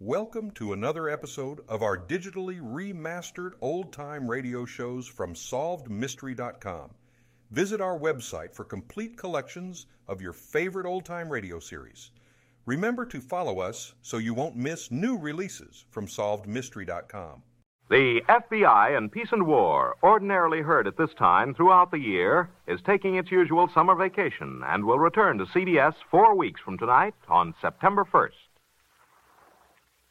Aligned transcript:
Welcome 0.00 0.52
to 0.52 0.74
another 0.74 1.08
episode 1.08 1.58
of 1.68 1.82
our 1.82 1.98
digitally 1.98 2.60
remastered 2.60 3.54
old 3.60 3.92
time 3.92 4.30
radio 4.30 4.64
shows 4.64 5.08
from 5.08 5.34
SolvedMystery.com. 5.34 6.90
Visit 7.50 7.80
our 7.80 7.98
website 7.98 8.54
for 8.54 8.62
complete 8.62 9.18
collections 9.18 9.86
of 10.06 10.22
your 10.22 10.32
favorite 10.32 10.86
old 10.86 11.04
time 11.04 11.28
radio 11.28 11.58
series. 11.58 12.12
Remember 12.64 13.04
to 13.06 13.20
follow 13.20 13.58
us 13.58 13.94
so 14.00 14.18
you 14.18 14.34
won't 14.34 14.54
miss 14.54 14.92
new 14.92 15.18
releases 15.18 15.84
from 15.90 16.06
SolvedMystery.com. 16.06 17.42
The 17.90 18.20
FBI 18.28 18.96
in 18.96 19.10
Peace 19.10 19.32
and 19.32 19.48
War, 19.48 19.96
ordinarily 20.04 20.60
heard 20.60 20.86
at 20.86 20.96
this 20.96 21.10
time 21.18 21.54
throughout 21.54 21.90
the 21.90 21.98
year, 21.98 22.50
is 22.68 22.78
taking 22.86 23.16
its 23.16 23.32
usual 23.32 23.68
summer 23.74 23.96
vacation 23.96 24.62
and 24.64 24.84
will 24.84 25.00
return 25.00 25.38
to 25.38 25.46
CBS 25.46 25.94
four 26.08 26.36
weeks 26.36 26.60
from 26.64 26.78
tonight 26.78 27.14
on 27.28 27.52
September 27.60 28.04
1st. 28.04 28.37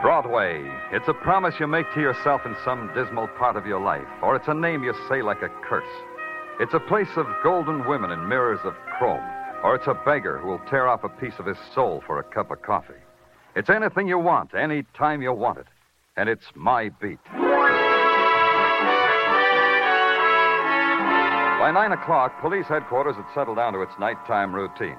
Broadway. 0.00 0.64
It's 0.92 1.08
a 1.08 1.12
promise 1.12 1.54
you 1.58 1.66
make 1.66 1.92
to 1.94 2.00
yourself 2.00 2.42
in 2.46 2.54
some 2.64 2.88
dismal 2.94 3.26
part 3.36 3.56
of 3.56 3.66
your 3.66 3.80
life, 3.80 4.06
or 4.22 4.36
it's 4.36 4.46
a 4.46 4.54
name 4.54 4.84
you 4.84 4.94
say 5.08 5.22
like 5.22 5.42
a 5.42 5.48
curse. 5.68 5.90
It's 6.60 6.72
a 6.72 6.78
place 6.78 7.08
of 7.16 7.26
golden 7.42 7.84
women 7.88 8.12
and 8.12 8.28
mirrors 8.28 8.60
of 8.62 8.74
chrome, 8.96 9.24
or 9.64 9.74
it's 9.74 9.88
a 9.88 10.00
beggar 10.06 10.38
who 10.38 10.48
will 10.48 10.62
tear 10.70 10.86
off 10.86 11.02
a 11.02 11.08
piece 11.08 11.34
of 11.40 11.46
his 11.46 11.58
soul 11.74 12.00
for 12.06 12.20
a 12.20 12.22
cup 12.22 12.52
of 12.52 12.62
coffee. 12.62 12.94
It's 13.56 13.70
anything 13.70 14.06
you 14.06 14.18
want, 14.18 14.54
any 14.54 14.84
time 14.96 15.20
you 15.20 15.32
want 15.32 15.58
it. 15.58 15.66
And 16.16 16.28
it's 16.28 16.46
my 16.54 16.90
beat. 17.00 17.18
By 21.58 21.72
nine 21.72 21.90
o'clock, 21.90 22.40
police 22.40 22.66
headquarters 22.66 23.16
had 23.16 23.26
settled 23.34 23.56
down 23.56 23.72
to 23.72 23.82
its 23.82 23.92
nighttime 23.98 24.54
routine. 24.54 24.96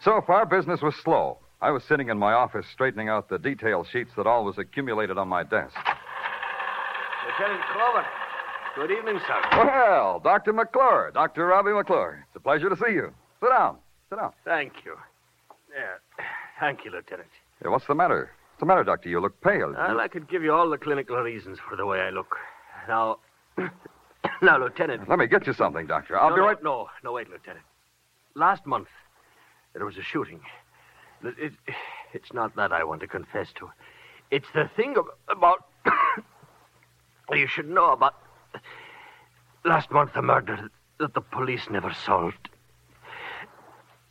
So 0.00 0.22
far, 0.26 0.46
business 0.46 0.80
was 0.80 0.94
slow. 1.04 1.36
I 1.60 1.72
was 1.72 1.82
sitting 1.84 2.08
in 2.08 2.18
my 2.18 2.34
office 2.34 2.66
straightening 2.72 3.08
out 3.08 3.28
the 3.28 3.38
detail 3.38 3.84
sheets 3.84 4.12
that 4.16 4.26
always 4.26 4.58
accumulated 4.58 5.18
on 5.18 5.26
my 5.26 5.42
desk. 5.42 5.74
Lieutenant 7.26 7.62
Clover. 7.72 8.06
Good 8.76 8.92
evening, 8.92 9.18
sir. 9.26 9.42
Well, 9.52 10.20
Dr. 10.20 10.52
McClure, 10.52 11.10
Dr. 11.12 11.46
Robbie 11.46 11.72
McClure. 11.72 12.24
It's 12.28 12.36
a 12.36 12.40
pleasure 12.40 12.68
to 12.68 12.76
see 12.76 12.92
you. 12.92 13.12
Sit 13.40 13.48
down. 13.48 13.78
Sit 14.08 14.16
down. 14.16 14.32
Thank 14.44 14.84
you. 14.84 14.94
Yeah. 15.74 16.24
Thank 16.60 16.84
you, 16.84 16.92
Lieutenant. 16.92 17.28
Hey, 17.60 17.68
what's 17.68 17.86
the 17.88 17.94
matter? 17.94 18.30
What's 18.52 18.60
the 18.60 18.66
matter, 18.66 18.84
Doctor? 18.84 19.08
You 19.08 19.20
look 19.20 19.40
pale. 19.40 19.72
Well, 19.72 20.00
I 20.00 20.06
could 20.06 20.28
give 20.28 20.44
you 20.44 20.52
all 20.52 20.70
the 20.70 20.78
clinical 20.78 21.16
reasons 21.16 21.58
for 21.68 21.74
the 21.74 21.86
way 21.86 21.98
I 22.00 22.10
look. 22.10 22.36
Now, 22.86 23.18
now, 24.42 24.58
Lieutenant. 24.58 25.08
Let 25.08 25.18
me 25.18 25.26
get 25.26 25.44
you 25.46 25.54
something, 25.54 25.88
Doctor. 25.88 26.16
I'll 26.16 26.30
no, 26.30 26.36
be 26.36 26.40
no, 26.40 26.46
right. 26.46 26.62
No, 26.62 26.88
no, 27.02 27.12
wait, 27.12 27.28
Lieutenant. 27.28 27.64
Last 28.36 28.64
month, 28.64 28.88
there 29.74 29.84
was 29.84 29.96
a 29.96 30.02
shooting. 30.02 30.40
It, 31.24 31.34
it, 31.38 31.52
it's 32.12 32.32
not 32.32 32.54
that 32.56 32.72
I 32.72 32.84
want 32.84 33.00
to 33.00 33.06
confess 33.06 33.48
to. 33.58 33.70
It's 34.30 34.46
the 34.54 34.70
thing 34.76 34.96
about. 35.30 35.64
you 37.32 37.46
should 37.46 37.68
know 37.68 37.92
about. 37.92 38.14
Last 39.64 39.90
month, 39.90 40.14
the 40.14 40.22
murder 40.22 40.70
that 40.98 41.14
the 41.14 41.20
police 41.20 41.68
never 41.70 41.92
solved. 41.92 42.48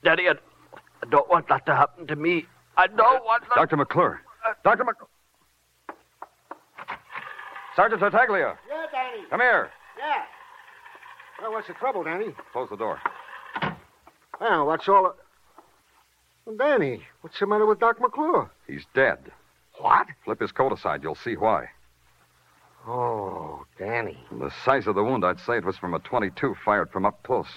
Daddy, 0.03 0.27
I, 0.29 0.33
I 0.33 1.09
don't 1.09 1.29
want 1.29 1.47
that 1.49 1.65
to 1.65 1.75
happen 1.75 2.07
to 2.07 2.15
me. 2.15 2.45
I 2.75 2.87
don't 2.87 3.23
want 3.23 3.43
that. 3.49 3.55
Dr. 3.55 3.77
McClure. 3.77 4.21
Dr. 4.63 4.83
Mc... 4.85 4.95
Sergeant 7.75 7.99
Tartaglia, 7.99 8.57
Yeah, 8.69 8.85
Danny. 8.91 9.23
come 9.29 9.39
here. 9.39 9.69
Yeah. 9.97 10.23
Well, 11.41 11.51
what's 11.51 11.67
the 11.67 11.73
trouble, 11.73 12.03
Danny? 12.03 12.33
Close 12.51 12.69
the 12.69 12.77
door. 12.77 12.99
Well, 14.39 14.65
what's 14.65 14.87
all 14.87 15.03
the... 15.03 15.15
Well, 16.47 16.55
Danny, 16.55 17.01
what's 17.19 17.37
the 17.41 17.45
matter 17.45 17.65
with 17.65 17.81
Doc 17.81 17.99
McClure? 17.99 18.49
He's 18.67 18.85
dead. 18.93 19.19
What? 19.79 20.07
Flip 20.23 20.39
his 20.39 20.53
coat 20.53 20.71
aside. 20.71 21.03
You'll 21.03 21.15
see 21.15 21.35
why. 21.35 21.67
Oh, 22.87 23.65
Danny. 23.77 24.17
From 24.29 24.39
the 24.39 24.53
size 24.63 24.87
of 24.87 24.95
the 24.95 25.03
wound, 25.03 25.25
I'd 25.25 25.41
say 25.41 25.57
it 25.57 25.65
was 25.65 25.77
from 25.77 25.93
a 25.93 25.99
22 25.99 26.55
fired 26.63 26.89
from 26.89 27.05
up 27.05 27.21
close. 27.23 27.49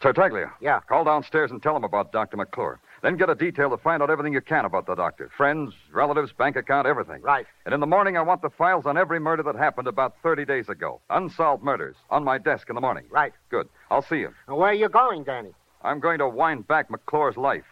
Tartaglia. 0.00 0.52
Yeah. 0.60 0.78
Call 0.88 1.02
downstairs 1.02 1.50
and 1.50 1.60
tell 1.60 1.74
him 1.74 1.82
about 1.82 2.12
Dr. 2.12 2.36
McClure. 2.36 2.78
Then 3.02 3.16
get 3.16 3.28
a 3.28 3.34
detail 3.34 3.70
to 3.70 3.76
find 3.76 4.04
out 4.04 4.08
everything 4.08 4.32
you 4.32 4.40
can 4.40 4.64
about 4.64 4.86
the 4.86 4.94
doctor. 4.94 5.28
Friends, 5.36 5.74
relatives, 5.92 6.30
bank 6.32 6.54
account, 6.54 6.86
everything. 6.86 7.22
Right. 7.22 7.46
And 7.64 7.74
in 7.74 7.80
the 7.80 7.88
morning, 7.88 8.16
I 8.16 8.22
want 8.22 8.40
the 8.40 8.50
files 8.50 8.86
on 8.86 8.96
every 8.96 9.18
murder 9.18 9.42
that 9.42 9.56
happened 9.56 9.88
about 9.88 10.14
30 10.22 10.44
days 10.44 10.68
ago. 10.68 11.00
Unsolved 11.10 11.64
murders. 11.64 11.96
On 12.08 12.22
my 12.22 12.38
desk 12.38 12.68
in 12.68 12.76
the 12.76 12.80
morning. 12.80 13.06
Right. 13.10 13.32
Good. 13.50 13.68
I'll 13.90 14.02
see 14.02 14.18
you. 14.20 14.32
Now, 14.46 14.54
where 14.54 14.70
are 14.70 14.74
you 14.74 14.88
going, 14.88 15.24
Danny? 15.24 15.50
I'm 15.82 15.98
going 15.98 16.18
to 16.18 16.28
wind 16.28 16.68
back 16.68 16.88
McClure's 16.88 17.36
life. 17.36 17.64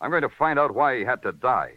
I'm 0.00 0.10
going 0.10 0.22
to 0.22 0.30
find 0.30 0.58
out 0.58 0.74
why 0.74 0.96
he 0.96 1.04
had 1.04 1.20
to 1.22 1.32
die. 1.32 1.72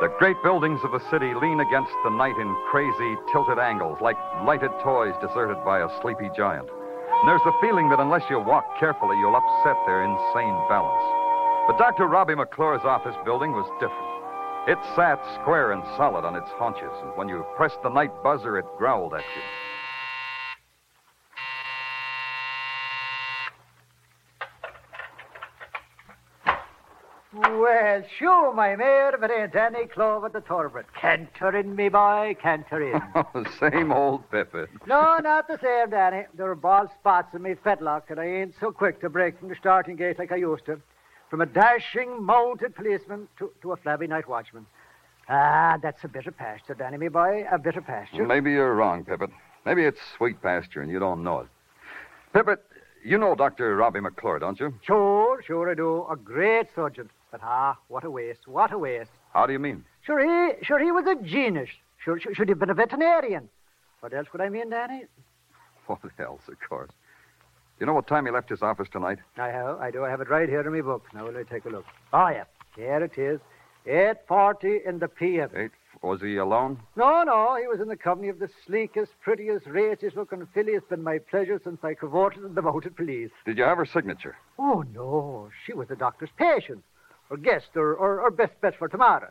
The 0.00 0.12
great 0.18 0.36
buildings 0.42 0.80
of 0.84 0.92
the 0.92 1.10
city 1.10 1.32
lean 1.32 1.60
against 1.60 1.92
the 2.04 2.10
night 2.10 2.36
in 2.36 2.56
crazy, 2.70 3.16
tilted 3.32 3.58
angles, 3.58 3.98
like 4.00 4.16
lighted 4.44 4.70
toys 4.82 5.14
deserted 5.20 5.64
by 5.64 5.80
a 5.80 5.88
sleepy 6.00 6.28
giant. 6.36 6.68
And 6.68 7.28
there's 7.28 7.44
the 7.44 7.56
feeling 7.60 7.88
that 7.90 8.00
unless 8.00 8.24
you 8.28 8.40
walk 8.40 8.64
carefully, 8.78 9.16
you'll 9.18 9.36
upset 9.36 9.76
their 9.86 10.04
insane 10.04 10.56
balance. 10.68 11.04
But 11.66 11.78
Dr. 11.78 12.08
Robbie 12.08 12.34
McClure's 12.34 12.84
office 12.84 13.16
building 13.24 13.52
was 13.52 13.68
different. 13.80 14.09
It 14.68 14.78
sat 14.94 15.18
square 15.40 15.72
and 15.72 15.82
solid 15.96 16.24
on 16.24 16.36
its 16.36 16.50
haunches, 16.50 16.92
and 17.02 17.16
when 17.16 17.28
you 17.28 17.44
pressed 17.56 17.82
the 17.82 17.88
night 17.88 18.12
buzzer, 18.22 18.58
it 18.58 18.66
growled 18.76 19.14
at 19.14 19.24
you. 19.34 19.42
Well, 27.32 28.02
sure, 28.18 28.52
my 28.52 28.74
mare, 28.74 29.14
it 29.14 29.30
ain't 29.30 29.52
Danny 29.52 29.86
Clover 29.86 30.28
the 30.28 30.40
Torbert. 30.40 30.86
Canter 30.94 31.56
in, 31.56 31.76
me 31.76 31.88
boy, 31.88 32.36
canter 32.42 32.82
in. 32.92 33.00
Oh, 33.14 33.44
same 33.60 33.92
old 33.92 34.28
Pippin. 34.30 34.66
no, 34.86 35.16
not 35.18 35.46
the 35.46 35.58
same, 35.62 35.90
Danny. 35.90 36.26
There 36.34 36.50
are 36.50 36.56
bald 36.56 36.90
spots 36.98 37.32
in 37.32 37.42
me 37.42 37.54
fetlock, 37.54 38.10
and 38.10 38.18
I 38.18 38.24
ain't 38.24 38.54
so 38.58 38.72
quick 38.72 39.00
to 39.02 39.08
break 39.08 39.38
from 39.38 39.48
the 39.48 39.54
starting 39.54 39.94
gate 39.94 40.18
like 40.18 40.32
I 40.32 40.36
used 40.36 40.66
to. 40.66 40.80
From 41.30 41.40
a 41.40 41.46
dashing, 41.46 42.24
mounted 42.24 42.74
policeman 42.74 43.28
to, 43.38 43.52
to 43.62 43.70
a 43.70 43.76
flabby 43.76 44.08
night 44.08 44.28
watchman. 44.28 44.66
Ah, 45.28 45.78
that's 45.80 46.02
a 46.02 46.08
bit 46.08 46.26
of 46.26 46.36
pasture, 46.36 46.74
Danny, 46.74 46.96
me 46.96 47.06
boy, 47.06 47.46
a 47.50 47.56
bit 47.56 47.76
of 47.76 47.86
pasture. 47.86 48.26
Maybe 48.26 48.50
you're 48.50 48.74
wrong, 48.74 49.04
Pippet. 49.04 49.30
Maybe 49.64 49.84
it's 49.84 50.00
sweet 50.16 50.42
pasture 50.42 50.82
and 50.82 50.90
you 50.90 50.98
don't 50.98 51.22
know 51.22 51.40
it. 51.40 51.46
Pippet, 52.34 52.58
you 53.04 53.16
know 53.16 53.36
Dr. 53.36 53.76
Robbie 53.76 54.00
McClure, 54.00 54.40
don't 54.40 54.58
you? 54.58 54.74
Sure, 54.82 55.40
sure 55.46 55.70
I 55.70 55.74
do. 55.74 56.04
A 56.10 56.16
great 56.16 56.66
surgeon. 56.74 57.08
But 57.30 57.42
ah, 57.44 57.78
what 57.86 58.02
a 58.02 58.10
waste, 58.10 58.48
what 58.48 58.72
a 58.72 58.78
waste. 58.78 59.12
How 59.32 59.46
do 59.46 59.52
you 59.52 59.60
mean? 59.60 59.84
Sure 60.02 60.18
he, 60.18 60.64
sure 60.64 60.80
he 60.80 60.90
was 60.90 61.06
a 61.06 61.14
genius. 61.22 61.70
Sure, 61.98 62.18
sure 62.18 62.34
should 62.34 62.48
have 62.48 62.58
been 62.58 62.70
a 62.70 62.74
veterinarian. 62.74 63.48
What 64.00 64.12
else 64.14 64.26
would 64.32 64.42
I 64.42 64.48
mean, 64.48 64.70
Danny? 64.70 65.04
What 65.86 66.00
else, 66.18 66.42
of 66.48 66.56
course. 66.68 66.90
You 67.80 67.86
know 67.86 67.94
what 67.94 68.06
time 68.06 68.26
he 68.26 68.30
left 68.30 68.50
his 68.50 68.60
office 68.60 68.88
tonight? 68.92 69.18
I 69.38 69.48
have, 69.48 69.80
I 69.80 69.90
do. 69.90 70.04
I 70.04 70.10
have 70.10 70.20
it 70.20 70.28
right 70.28 70.48
here 70.48 70.60
in 70.60 70.72
my 70.72 70.82
book. 70.82 71.06
Now, 71.14 71.24
let 71.24 71.34
me 71.34 71.42
take 71.50 71.64
a 71.64 71.70
look. 71.70 71.86
Oh, 72.12 72.28
yeah. 72.28 72.44
Here 72.76 73.02
it 73.02 73.18
is. 73.18 73.40
8.40 73.86 74.86
in 74.86 74.98
the 74.98 75.08
p.m. 75.08 75.48
Eight. 75.56 75.70
Was 76.02 76.20
he 76.20 76.36
alone? 76.36 76.78
No, 76.94 77.22
no, 77.24 77.56
he 77.60 77.66
was 77.66 77.80
in 77.80 77.88
the 77.88 77.96
company 77.96 78.28
of 78.28 78.38
the 78.38 78.48
sleekest, 78.66 79.12
prettiest, 79.22 79.66
raciest-looking 79.66 80.46
filly. 80.54 80.72
It's 80.72 80.86
been 80.88 81.02
my 81.02 81.18
pleasure 81.18 81.60
since 81.64 81.82
I 81.82 81.94
cavorted 81.94 82.44
in 82.44 82.54
the 82.54 82.62
mounted 82.62 82.96
police. 82.96 83.30
Did 83.46 83.56
you 83.58 83.64
have 83.64 83.78
her 83.78 83.86
signature? 83.86 84.36
Oh, 84.58 84.84
no. 84.94 85.50
She 85.66 85.72
was 85.72 85.88
the 85.88 85.96
doctor's 85.96 86.30
patient, 86.36 86.84
or 87.30 87.38
guest, 87.38 87.70
or, 87.76 87.94
or, 87.94 88.20
or 88.20 88.30
best 88.30 88.60
bet 88.60 88.76
for 88.78 88.88
tomorrow. 88.88 89.30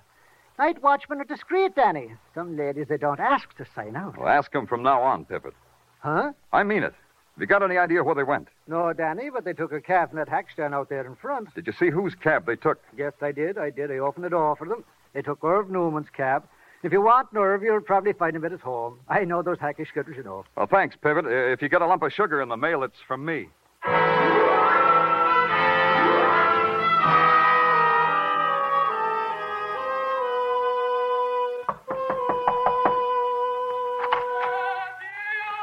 Night 0.57 0.81
watchmen 0.81 1.21
are 1.21 1.25
discreet, 1.25 1.75
Danny. 1.75 2.13
Some 2.33 2.57
ladies, 2.57 2.87
they 2.89 2.97
don't 2.97 3.19
ask 3.19 3.55
to 3.57 3.65
sign 3.75 3.95
out. 3.95 4.17
Well, 4.17 4.27
ask 4.27 4.51
them 4.51 4.67
from 4.67 4.83
now 4.83 5.01
on, 5.01 5.25
Pippet. 5.25 5.53
Huh? 5.99 6.33
I 6.51 6.63
mean 6.63 6.83
it. 6.83 6.93
Have 7.39 7.43
you 7.43 7.47
got 7.47 7.63
any 7.63 7.77
idea 7.77 8.03
where 8.03 8.15
they 8.15 8.23
went? 8.23 8.49
No, 8.67 8.91
Danny, 8.91 9.29
but 9.29 9.45
they 9.45 9.53
took 9.53 9.71
a 9.71 9.79
cab 9.79 10.09
calf 10.09 10.13
net 10.13 10.27
hack 10.27 10.47
stand 10.51 10.75
out 10.75 10.89
there 10.89 11.05
in 11.05 11.15
front. 11.15 11.55
Did 11.55 11.67
you 11.67 11.71
see 11.79 11.89
whose 11.89 12.13
cab 12.13 12.45
they 12.45 12.57
took? 12.57 12.81
Yes, 12.97 13.13
I 13.21 13.31
did. 13.31 13.57
I 13.57 13.69
did. 13.69 13.89
I 13.93 13.99
opened 13.99 14.25
the 14.25 14.29
door 14.29 14.57
for 14.57 14.67
them. 14.67 14.83
They 15.13 15.21
took 15.21 15.41
Irv 15.41 15.69
Newman's 15.69 16.09
cab. 16.11 16.43
If 16.83 16.91
you 16.91 16.99
want 17.01 17.31
nerve, 17.31 17.63
you'll 17.63 17.79
probably 17.79 18.11
find 18.11 18.35
him 18.35 18.43
at 18.43 18.51
his 18.51 18.59
home. 18.59 18.99
I 19.07 19.23
know 19.23 19.41
those 19.41 19.57
hacky 19.57 19.87
scooters, 19.87 20.17
you 20.17 20.23
know. 20.23 20.43
Well, 20.57 20.67
thanks, 20.67 20.97
Pivot. 21.01 21.23
Uh, 21.23 21.29
If 21.29 21.61
you 21.61 21.69
get 21.69 21.81
a 21.81 21.87
lump 21.87 22.03
of 22.03 22.11
sugar 22.11 22.41
in 22.41 22.49
the 22.49 22.57
mail, 22.57 22.83
it's 22.83 22.99
from 23.07 23.23
me. 23.23 23.47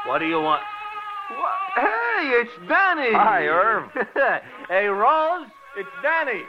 What 0.07 0.17
do 0.17 0.25
you 0.25 0.41
want? 0.41 0.63
Hey, 2.17 2.29
it's 2.41 2.51
Danny. 2.67 3.13
Hi, 3.13 3.45
Irv. 3.45 3.91
hey, 4.69 4.87
Rose, 4.87 5.45
it's 5.77 5.89
Danny. 6.01 6.41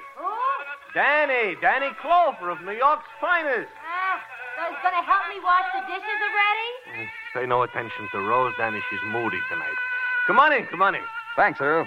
Danny, 0.95 1.57
Danny 1.61 1.91
Clover 2.01 2.49
of 2.49 2.63
New 2.63 2.73
York's 2.73 3.05
finest. 3.21 3.69
Ah, 3.85 4.17
so 4.57 4.63
he's 4.73 4.81
gonna 4.83 5.05
help 5.05 5.29
me 5.29 5.37
wash 5.45 5.69
the 5.75 5.85
dishes 5.93 6.21
already? 6.25 7.11
Pay 7.35 7.47
no 7.47 7.63
attention 7.65 8.09
to 8.13 8.19
Rose, 8.21 8.55
Danny. 8.57 8.81
She's 8.89 9.01
moody 9.13 9.37
tonight. 9.51 9.77
Come 10.27 10.39
on 10.39 10.55
in, 10.55 10.65
come 10.69 10.81
on 10.81 10.95
in. 10.95 11.03
Thanks, 11.37 11.61
Irv. 11.61 11.87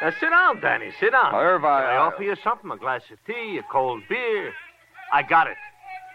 Now, 0.00 0.10
sit 0.18 0.30
down, 0.30 0.60
Danny. 0.62 0.92
Sit 0.98 1.12
down. 1.12 1.34
Irv, 1.34 1.62
I- 1.66 1.92
I 1.92 1.96
offer 1.98 2.22
you 2.22 2.36
something? 2.42 2.70
A 2.70 2.76
glass 2.78 3.02
of 3.12 3.18
tea, 3.26 3.58
a 3.58 3.62
cold 3.70 4.02
beer? 4.08 4.54
I 5.12 5.22
got 5.22 5.46
it. 5.46 5.58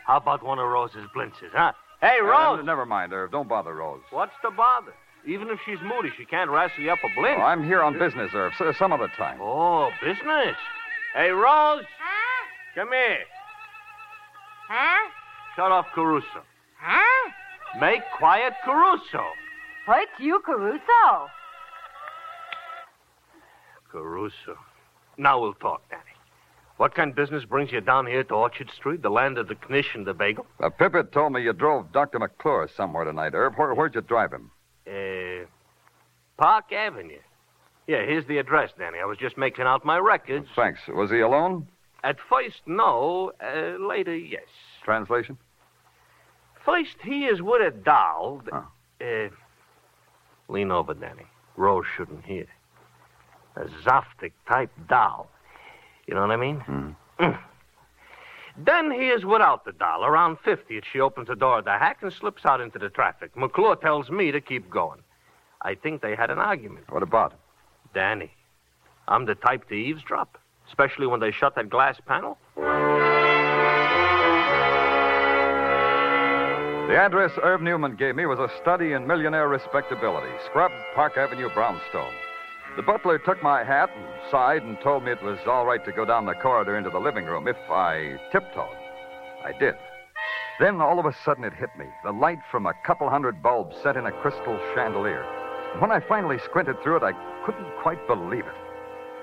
How 0.07 0.17
about 0.17 0.41
one 0.41 0.57
of 0.57 0.67
Rose's 0.67 1.05
blintzes, 1.15 1.51
huh? 1.53 1.73
Hey, 2.01 2.19
Rose. 2.19 2.59
Uh, 2.59 2.63
never 2.63 2.87
mind, 2.87 3.13
Irv. 3.13 3.29
Don't 3.31 3.47
bother 3.47 3.75
Rose. 3.75 4.01
What's 4.09 4.33
the 4.41 4.49
bother? 4.49 4.93
Even 5.27 5.49
if 5.49 5.59
she's 5.65 5.79
moody, 5.83 6.09
she 6.17 6.25
can't 6.25 6.49
wrestle 6.51 6.83
you 6.83 6.91
up 6.91 6.99
a 7.03 7.07
blintz. 7.19 7.39
Oh, 7.39 7.43
I'm 7.43 7.63
here 7.63 7.81
on 7.81 7.97
business, 7.97 8.31
Irv. 8.33 8.53
S- 8.59 8.77
some 8.77 8.93
other 8.93 9.11
time. 9.17 9.39
Oh, 9.41 9.89
business. 10.01 10.55
Hey, 11.15 11.29
Rose, 11.29 11.83
Huh? 11.99 12.45
come 12.75 12.89
here. 12.89 13.23
Huh? 14.69 15.09
Shut 15.55 15.71
off 15.71 15.87
Caruso. 15.95 16.43
Huh? 16.79 17.31
Make 17.79 18.01
quiet 18.17 18.53
Caruso. 18.63 19.23
What's 19.87 20.11
you, 20.19 20.39
Caruso? 20.45 21.29
Caruso. 23.91 24.57
Now 25.17 25.39
we'll 25.39 25.53
talk, 25.53 25.81
Danny. 25.89 26.01
What 26.77 26.93
kind 26.93 27.11
of 27.11 27.15
business 27.15 27.45
brings 27.45 27.71
you 27.71 27.79
down 27.79 28.05
here 28.05 28.23
to 28.25 28.33
Orchard 28.33 28.69
Street, 28.75 29.01
the 29.01 29.09
land 29.09 29.37
of 29.37 29.47
the 29.47 29.55
knish 29.69 29.95
and 29.95 30.05
the 30.05 30.13
bagel? 30.13 30.45
Uh, 30.61 30.69
Pivot 30.69 31.13
told 31.13 31.31
me 31.31 31.41
you 31.41 31.53
drove 31.53 31.91
Dr. 31.93 32.19
McClure 32.19 32.69
somewhere 32.75 33.05
tonight, 33.05 33.33
Irv. 33.33 33.53
Where, 33.55 33.73
where'd 33.73 33.95
you 33.95 34.01
drive 34.01 34.33
him? 34.33 34.51
Uh, 34.87 35.45
Park 36.37 36.71
Avenue. 36.71 37.19
Yeah, 37.87 38.03
here's 38.05 38.25
the 38.25 38.37
address, 38.39 38.71
Danny. 38.77 38.99
I 38.99 39.05
was 39.05 39.17
just 39.17 39.37
making 39.37 39.65
out 39.65 39.85
my 39.85 39.97
records. 39.97 40.47
Thanks. 40.55 40.79
Was 40.87 41.11
he 41.11 41.19
alone? 41.19 41.67
At 42.03 42.17
first, 42.29 42.61
no. 42.65 43.31
Uh, 43.41 43.83
later, 43.83 44.15
yes. 44.15 44.43
Translation? 44.83 45.37
First, 46.63 46.97
he 47.03 47.25
is 47.25 47.41
with 47.41 47.61
a 47.61 47.71
doll. 47.71 48.41
Huh. 48.51 48.61
Uh, 48.99 49.29
lean 50.47 50.71
over, 50.71 50.93
Danny. 50.93 51.25
Rose 51.57 51.85
shouldn't 51.95 52.25
hear. 52.25 52.47
A 53.55 53.65
Zoftic 53.85 54.31
type 54.47 54.71
doll. 54.89 55.29
You 56.07 56.15
know 56.15 56.21
what 56.21 56.31
I 56.31 56.37
mean? 56.37 56.95
Mm. 57.19 57.39
Then 58.57 58.91
he 58.91 59.09
is 59.09 59.25
without 59.25 59.65
the 59.65 59.73
doll. 59.73 60.05
Around 60.05 60.37
50th, 60.45 60.83
she 60.91 60.99
opens 60.99 61.27
the 61.27 61.35
door 61.35 61.59
of 61.59 61.65
the 61.65 61.77
hack 61.77 61.97
and 62.01 62.13
slips 62.13 62.45
out 62.45 62.61
into 62.61 62.79
the 62.79 62.89
traffic. 62.89 63.35
McClure 63.35 63.75
tells 63.75 64.09
me 64.09 64.31
to 64.31 64.39
keep 64.39 64.69
going. 64.69 65.01
I 65.61 65.75
think 65.75 66.01
they 66.01 66.15
had 66.15 66.29
an 66.29 66.39
argument. 66.39 66.85
What 66.89 67.03
about 67.03 67.33
him? 67.33 67.39
Danny, 67.93 68.31
I'm 69.07 69.25
the 69.25 69.35
type 69.35 69.67
to 69.69 69.73
eavesdrop, 69.73 70.37
especially 70.67 71.07
when 71.07 71.19
they 71.19 71.31
shut 71.31 71.55
that 71.55 71.69
glass 71.69 71.99
panel. 72.05 72.37
The 76.87 76.95
address 76.95 77.31
Irv 77.41 77.61
Newman 77.61 77.95
gave 77.95 78.15
me 78.15 78.25
was 78.25 78.39
a 78.39 78.49
study 78.61 78.93
in 78.93 79.07
millionaire 79.07 79.49
respectability, 79.49 80.31
Scrub 80.45 80.71
Park 80.93 81.17
Avenue, 81.17 81.49
Brownstone. 81.53 82.13
The 82.75 82.81
butler 82.81 83.17
took 83.19 83.41
my 83.41 83.63
hat 83.63 83.89
and 83.95 84.05
sighed 84.29 84.63
and 84.63 84.77
told 84.81 85.05
me 85.05 85.11
it 85.11 85.23
was 85.23 85.39
all 85.47 85.65
right 85.65 85.83
to 85.85 85.93
go 85.93 86.03
down 86.03 86.25
the 86.25 86.33
corridor 86.33 86.77
into 86.77 86.89
the 86.89 86.99
living 86.99 87.23
room 87.25 87.47
if 87.47 87.55
I 87.69 88.19
tiptoed. 88.33 88.75
I 89.45 89.53
did. 89.57 89.75
Then 90.59 90.81
all 90.81 90.99
of 90.99 91.05
a 91.05 91.15
sudden 91.23 91.45
it 91.45 91.53
hit 91.53 91.69
me. 91.77 91.85
The 92.03 92.11
light 92.11 92.39
from 92.51 92.65
a 92.65 92.73
couple 92.85 93.09
hundred 93.09 93.41
bulbs 93.41 93.77
set 93.81 93.95
in 93.95 94.05
a 94.05 94.11
crystal 94.11 94.59
chandelier. 94.73 95.23
And 95.71 95.81
when 95.81 95.91
I 95.91 96.01
finally 96.01 96.37
squinted 96.39 96.81
through 96.83 96.97
it, 96.97 97.03
I 97.03 97.13
couldn't 97.45 97.81
quite 97.81 98.05
believe 98.07 98.45
it. 98.45 98.55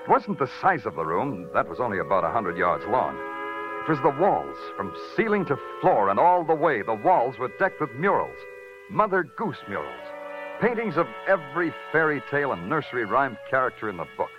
It 0.03 0.09
wasn't 0.09 0.39
the 0.39 0.49
size 0.59 0.87
of 0.87 0.95
the 0.95 1.05
room, 1.05 1.47
that 1.53 1.69
was 1.69 1.79
only 1.79 1.99
about 1.99 2.23
a 2.23 2.31
hundred 2.31 2.57
yards 2.57 2.85
long. 2.87 3.15
It 3.83 3.89
was 3.89 4.01
the 4.01 4.19
walls, 4.19 4.57
from 4.75 4.95
ceiling 5.15 5.45
to 5.45 5.59
floor, 5.79 6.09
and 6.09 6.19
all 6.19 6.43
the 6.43 6.55
way. 6.55 6.81
The 6.81 6.93
walls 6.93 7.37
were 7.37 7.51
decked 7.59 7.81
with 7.81 7.93
murals 7.93 8.37
Mother 8.89 9.23
Goose 9.23 9.57
murals, 9.67 10.07
paintings 10.61 10.97
of 10.97 11.07
every 11.27 11.73
fairy 11.91 12.21
tale 12.29 12.51
and 12.53 12.69
nursery 12.69 13.05
rhyme 13.05 13.37
character 13.49 13.89
in 13.89 13.97
the 13.97 14.07
book. 14.17 14.29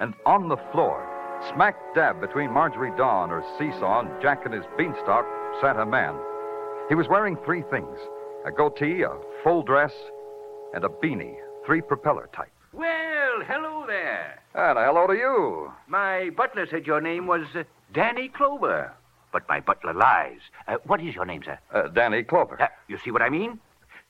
And 0.00 0.14
on 0.24 0.48
the 0.48 0.56
floor, 0.72 1.06
smack 1.52 1.76
dab 1.94 2.20
between 2.20 2.52
Marjorie 2.52 2.96
Dawn, 2.96 3.30
her 3.30 3.42
seesaw, 3.58 4.00
and 4.00 4.22
Jack 4.22 4.44
and 4.44 4.54
his 4.54 4.64
beanstalk, 4.76 5.26
sat 5.60 5.76
a 5.76 5.86
man. 5.86 6.14
He 6.88 6.94
was 6.94 7.08
wearing 7.08 7.36
three 7.44 7.62
things 7.70 7.98
a 8.46 8.52
goatee, 8.52 9.02
a 9.02 9.10
full 9.42 9.62
dress, 9.62 9.92
and 10.72 10.84
a 10.84 10.88
beanie, 10.88 11.36
three 11.66 11.80
propeller 11.80 12.28
type. 12.32 12.52
Well, 12.72 13.42
hello 13.46 13.84
there. 13.86 14.40
And 14.54 14.78
hello 14.78 15.06
to 15.06 15.14
you. 15.14 15.72
My 15.88 16.30
butler 16.30 16.66
said 16.70 16.86
your 16.86 17.00
name 17.00 17.26
was 17.26 17.46
uh, 17.54 17.64
Danny 17.92 18.28
Clover. 18.28 18.92
But 19.32 19.46
my 19.48 19.60
butler 19.60 19.92
lies. 19.92 20.40
Uh, 20.66 20.76
what 20.84 21.02
is 21.02 21.14
your 21.14 21.26
name, 21.26 21.42
sir? 21.44 21.58
Uh, 21.72 21.88
Danny 21.88 22.22
Clover. 22.22 22.60
Uh, 22.62 22.68
you 22.86 22.96
see 22.98 23.10
what 23.10 23.20
I 23.22 23.28
mean? 23.28 23.58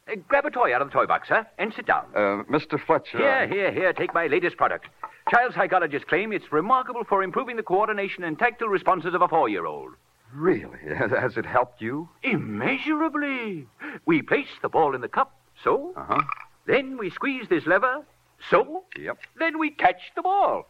Uh, 0.08 0.16
grab 0.28 0.44
a 0.46 0.50
toy 0.50 0.75
out 0.75 0.82
of 0.82 0.88
the 0.88 0.93
toy 0.93 1.06
box, 1.06 1.28
sir, 1.28 1.46
and 1.58 1.72
sit 1.75 1.87
down. 1.87 2.05
Uh, 2.14 2.43
Mr. 2.50 2.81
Fletcher. 2.84 3.19
Here, 3.19 3.46
here, 3.46 3.72
here. 3.72 3.93
Take 3.93 4.14
my 4.14 4.26
latest 4.26 4.56
product. 4.56 4.87
Child 5.31 5.55
psychologists 5.55 6.08
claim 6.08 6.32
it's 6.32 6.50
remarkable 6.52 7.05
for 7.05 7.22
improving 7.22 7.56
the 7.56 7.62
coordination 7.62 8.25
and 8.25 8.38
tactile 8.38 8.69
responses 8.69 9.14
of 9.14 9.22
a 9.22 9.28
four-year-old. 9.28 9.93
Really? 10.34 10.78
Has 10.96 11.37
it 11.37 11.46
helped 11.46 11.81
you? 11.81 12.08
Immeasurably. 12.22 13.66
We 14.06 14.22
place 14.22 14.49
the 14.62 14.69
ball 14.69 14.94
in 14.94 15.00
the 15.00 15.08
cup, 15.08 15.34
so. 15.62 15.93
Uh 15.96 16.05
huh. 16.05 16.22
Then 16.66 16.99
we 16.99 17.10
squeeze 17.10 17.49
this 17.49 17.66
lever, 17.66 18.05
so. 18.50 18.84
Yep. 18.99 19.19
Then 19.38 19.58
we 19.58 19.70
catch 19.70 20.00
the 20.16 20.22
ball. 20.22 20.69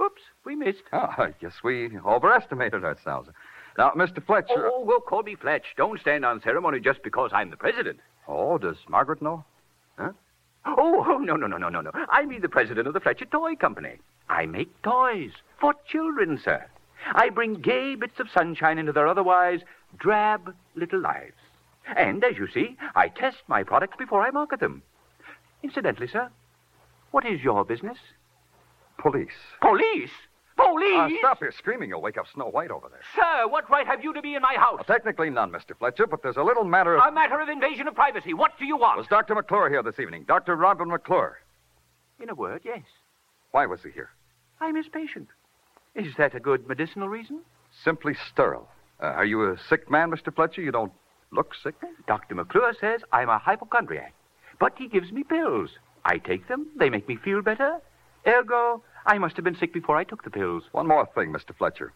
Oops, 0.00 0.22
we 0.44 0.54
missed. 0.54 0.82
Oh, 0.92 1.12
I 1.18 1.34
guess 1.40 1.54
we 1.64 1.90
overestimated 2.06 2.84
ourselves. 2.84 3.28
Now, 3.76 3.90
Mr. 3.96 4.24
Fletcher. 4.24 4.70
Oh, 4.72 4.82
well, 4.84 5.00
call 5.00 5.22
me 5.22 5.34
Fletch. 5.34 5.64
Don't 5.76 6.00
stand 6.00 6.24
on 6.24 6.40
ceremony 6.42 6.80
just 6.80 7.02
because 7.02 7.30
I'm 7.32 7.50
the 7.50 7.56
president. 7.56 8.00
Oh, 8.28 8.58
does 8.58 8.76
Margaret 8.88 9.22
know? 9.22 9.44
Oh, 10.66 11.04
oh, 11.08 11.18
no, 11.18 11.34
no, 11.34 11.46
no, 11.46 11.56
no, 11.56 11.70
no, 11.70 11.80
no. 11.80 11.90
I 12.10 12.26
mean 12.26 12.42
the 12.42 12.48
president 12.48 12.86
of 12.86 12.94
the 12.94 13.00
Fletcher 13.00 13.24
Toy 13.24 13.56
Company. 13.56 13.96
I 14.28 14.44
make 14.44 14.82
toys 14.82 15.30
for 15.58 15.74
children, 15.90 16.38
sir. 16.44 16.66
I 17.12 17.30
bring 17.30 17.54
gay 17.54 17.94
bits 17.94 18.20
of 18.20 18.28
sunshine 18.30 18.76
into 18.76 18.92
their 18.92 19.06
otherwise 19.06 19.60
drab 19.98 20.54
little 20.74 21.00
lives. 21.00 21.38
And, 21.96 22.22
as 22.22 22.36
you 22.36 22.48
see, 22.48 22.76
I 22.94 23.08
test 23.08 23.38
my 23.46 23.62
products 23.62 23.96
before 23.96 24.20
I 24.20 24.30
market 24.30 24.60
them. 24.60 24.82
Incidentally, 25.62 26.08
sir, 26.08 26.28
what 27.12 27.24
is 27.24 27.40
your 27.40 27.64
business? 27.64 27.96
Police. 28.98 29.28
Police? 29.62 30.10
Police? 30.58 31.14
Uh, 31.14 31.18
stop 31.20 31.40
your 31.40 31.52
screaming. 31.52 31.88
You'll 31.88 32.02
wake 32.02 32.18
up 32.18 32.26
Snow 32.34 32.46
White 32.46 32.72
over 32.72 32.88
there. 32.88 33.00
Sir, 33.14 33.46
what 33.48 33.70
right 33.70 33.86
have 33.86 34.02
you 34.02 34.12
to 34.12 34.20
be 34.20 34.34
in 34.34 34.42
my 34.42 34.54
house? 34.54 34.74
Well, 34.76 34.84
technically 34.84 35.30
none, 35.30 35.52
Mr. 35.52 35.78
Fletcher, 35.78 36.06
but 36.08 36.22
there's 36.22 36.36
a 36.36 36.42
little 36.42 36.64
matter 36.64 36.96
of. 36.96 37.04
A 37.06 37.12
matter 37.12 37.40
of 37.40 37.48
invasion 37.48 37.86
of 37.86 37.94
privacy. 37.94 38.34
What 38.34 38.58
do 38.58 38.66
you 38.66 38.76
want? 38.76 38.98
Was 38.98 39.06
Dr. 39.06 39.36
McClure 39.36 39.70
here 39.70 39.82
this 39.84 40.00
evening? 40.00 40.24
Dr. 40.26 40.56
Robin 40.56 40.88
McClure. 40.88 41.38
In 42.20 42.28
a 42.28 42.34
word, 42.34 42.62
yes. 42.64 42.82
Why 43.52 43.66
was 43.66 43.80
he 43.84 43.90
here? 43.90 44.10
I'm 44.60 44.74
his 44.74 44.88
patient. 44.88 45.28
Is 45.94 46.14
that 46.18 46.34
a 46.34 46.40
good 46.40 46.66
medicinal 46.66 47.08
reason? 47.08 47.40
Simply 47.84 48.14
sterile. 48.32 48.68
Uh, 49.00 49.06
are 49.06 49.24
you 49.24 49.52
a 49.52 49.56
sick 49.68 49.88
man, 49.88 50.10
Mr. 50.10 50.34
Fletcher? 50.34 50.60
You 50.60 50.72
don't 50.72 50.92
look 51.30 51.54
sick? 51.62 51.76
Dr. 52.08 52.34
McClure 52.34 52.74
says 52.80 53.02
I'm 53.12 53.28
a 53.28 53.38
hypochondriac, 53.38 54.12
but 54.58 54.72
he 54.76 54.88
gives 54.88 55.12
me 55.12 55.22
pills. 55.22 55.70
I 56.04 56.18
take 56.18 56.48
them, 56.48 56.66
they 56.76 56.90
make 56.90 57.06
me 57.06 57.16
feel 57.16 57.42
better. 57.42 57.78
Ergo, 58.26 58.82
I 59.08 59.16
must 59.16 59.36
have 59.36 59.44
been 59.44 59.56
sick 59.56 59.72
before 59.72 59.96
I 59.96 60.04
took 60.04 60.22
the 60.22 60.30
pills. 60.30 60.64
One 60.72 60.86
more 60.86 61.08
thing, 61.14 61.32
Mr. 61.32 61.56
Fletcher. 61.56 61.94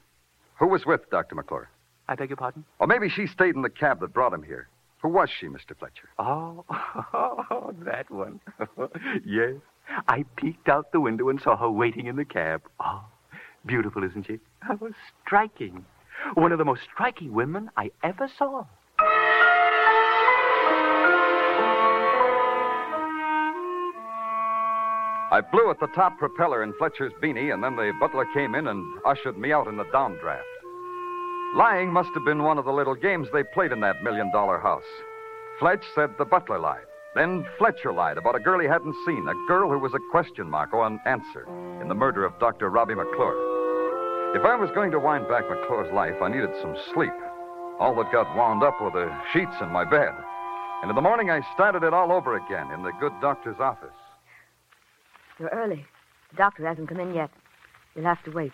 Who 0.59 0.67
was 0.67 0.87
with 0.87 1.11
Dr. 1.11 1.35
McClure? 1.35 1.69
I 2.09 2.15
beg 2.15 2.31
your 2.31 2.39
pardon? 2.39 2.65
Or 2.79 2.87
maybe 2.87 3.11
she 3.11 3.27
stayed 3.27 3.55
in 3.55 3.61
the 3.61 3.69
cab 3.69 4.01
that 4.01 4.15
brought 4.15 4.33
him 4.33 4.43
here. 4.43 4.69
Who 5.03 5.11
was 5.11 5.29
she, 5.29 5.47
Mr. 5.47 5.77
Fletcher? 5.79 6.09
Oh, 6.19 6.65
oh, 6.71 7.75
that 7.81 8.11
one. 8.11 8.41
yes. 9.27 9.57
I 10.09 10.25
peeked 10.37 10.71
out 10.71 10.91
the 10.93 11.01
window 11.01 11.29
and 11.29 11.39
saw 11.39 11.55
her 11.55 11.71
waiting 11.71 12.07
in 12.07 12.17
the 12.17 12.25
cab. 12.25 12.63
Oh, 12.81 13.05
beautiful, 13.67 14.05
isn't 14.05 14.27
she? 14.27 14.39
Oh, 14.71 14.91
striking. 15.23 15.85
One 16.33 16.51
of 16.51 16.59
the 16.59 16.65
most 16.65 16.81
striking 16.95 17.35
women 17.35 17.71
I 17.77 17.91
ever 18.03 18.27
saw. 18.39 18.65
I 25.33 25.41
blew 25.41 25.71
at 25.71 25.81
the 25.81 25.87
top 25.95 26.19
propeller 26.19 26.63
in 26.63 26.75
Fletcher's 26.75 27.13
beanie, 27.23 27.55
and 27.55 27.65
then 27.65 27.75
the 27.75 27.91
butler 27.99 28.27
came 28.35 28.55
in 28.55 28.67
and 28.67 28.85
ushered 29.07 29.39
me 29.39 29.51
out 29.51 29.67
in 29.67 29.79
the 29.79 29.85
downdraft. 29.85 30.43
Lying 31.57 31.91
must 31.91 32.11
have 32.13 32.27
been 32.27 32.43
one 32.43 32.59
of 32.59 32.67
the 32.67 32.73
little 32.73 32.95
games 32.95 33.29
they 33.33 33.43
played 33.43 33.73
in 33.73 33.81
that 33.81 34.03
million 34.03 34.31
dollar 34.31 34.59
house. 34.59 34.85
Fletch 35.59 35.83
said 35.95 36.11
the 36.19 36.27
butler 36.27 36.59
lied. 36.59 36.85
Then 37.15 37.47
Fletcher 37.57 37.95
lied 37.95 38.19
about 38.19 38.37
a 38.37 38.41
girl 38.41 38.61
he 38.61 38.67
hadn't 38.67 38.95
seen, 39.07 39.27
a 39.27 39.49
girl 39.49 39.71
who 39.71 39.79
was 39.79 39.95
a 39.95 40.11
question 40.11 40.51
mark 40.51 40.75
or 40.75 40.87
an 40.87 41.01
answer 41.07 41.47
in 41.81 41.89
the 41.89 41.95
murder 41.95 42.27
of 42.27 42.39
Dr. 42.39 42.69
Robbie 42.69 42.95
McClure. 42.95 44.37
If 44.37 44.45
I 44.45 44.55
was 44.57 44.71
going 44.75 44.91
to 44.91 45.01
wind 45.01 45.29
back 45.29 45.49
McClure's 45.49 45.93
life, 45.95 46.21
I 46.21 46.29
needed 46.29 46.51
some 46.61 46.77
sleep. 46.93 47.17
All 47.81 47.95
that 47.97 48.13
got 48.13 48.37
wound 48.37 48.63
up 48.63 48.79
were 48.83 48.91
the 48.91 49.11
sheets 49.33 49.57
in 49.63 49.71
my 49.71 49.87
bed. 49.87 50.13
And 50.83 50.91
in 50.91 50.95
the 50.95 51.01
morning, 51.01 51.31
I 51.31 51.41
started 51.55 51.85
it 51.85 51.95
all 51.95 52.13
over 52.13 52.37
again 52.37 52.71
in 52.71 52.83
the 52.83 52.93
good 53.01 53.13
doctor's 53.23 53.61
office. 53.61 53.97
You're 55.43 55.51
early. 55.51 55.85
The 56.31 56.37
doctor 56.37 56.65
hasn't 56.65 56.89
come 56.89 57.01
in 57.01 57.15
yet. 57.15 57.29
You'll 57.97 58.05
have 58.05 58.23
to 58.23 58.31
wait. 58.31 58.53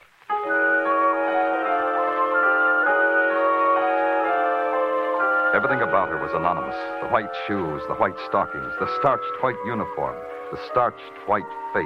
Everything 5.55 5.83
about 5.83 6.09
her 6.09 6.17
was 6.17 6.33
anonymous 6.33 6.75
the 7.03 7.09
white 7.09 7.29
shoes, 7.47 7.83
the 7.89 7.95
white 7.97 8.17
stockings, 8.27 8.73
the 8.81 8.89
starched 8.99 9.43
white 9.43 9.59
uniform, 9.67 10.17
the 10.51 10.59
starched 10.71 11.13
white 11.27 11.45
face, 11.75 11.85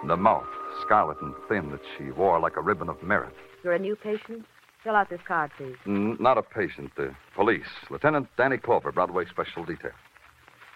and 0.00 0.08
the 0.08 0.16
mouth, 0.16 0.48
scarlet 0.80 1.20
and 1.20 1.34
thin, 1.46 1.70
that 1.72 1.82
she 1.98 2.10
wore 2.10 2.40
like 2.40 2.56
a 2.56 2.62
ribbon 2.62 2.88
of 2.88 3.02
merit. 3.02 3.34
You're 3.62 3.74
a 3.74 3.78
new 3.78 3.94
patient? 3.94 4.46
Fill 4.82 4.96
out 4.96 5.10
this 5.10 5.20
card, 5.28 5.50
please. 5.58 5.76
N- 5.86 6.16
not 6.18 6.38
a 6.38 6.42
patient, 6.42 6.92
the 6.96 7.14
police. 7.34 7.68
Lieutenant 7.90 8.28
Danny 8.38 8.56
Clover, 8.56 8.90
Broadway 8.90 9.26
Special 9.26 9.66
Detail. 9.66 9.92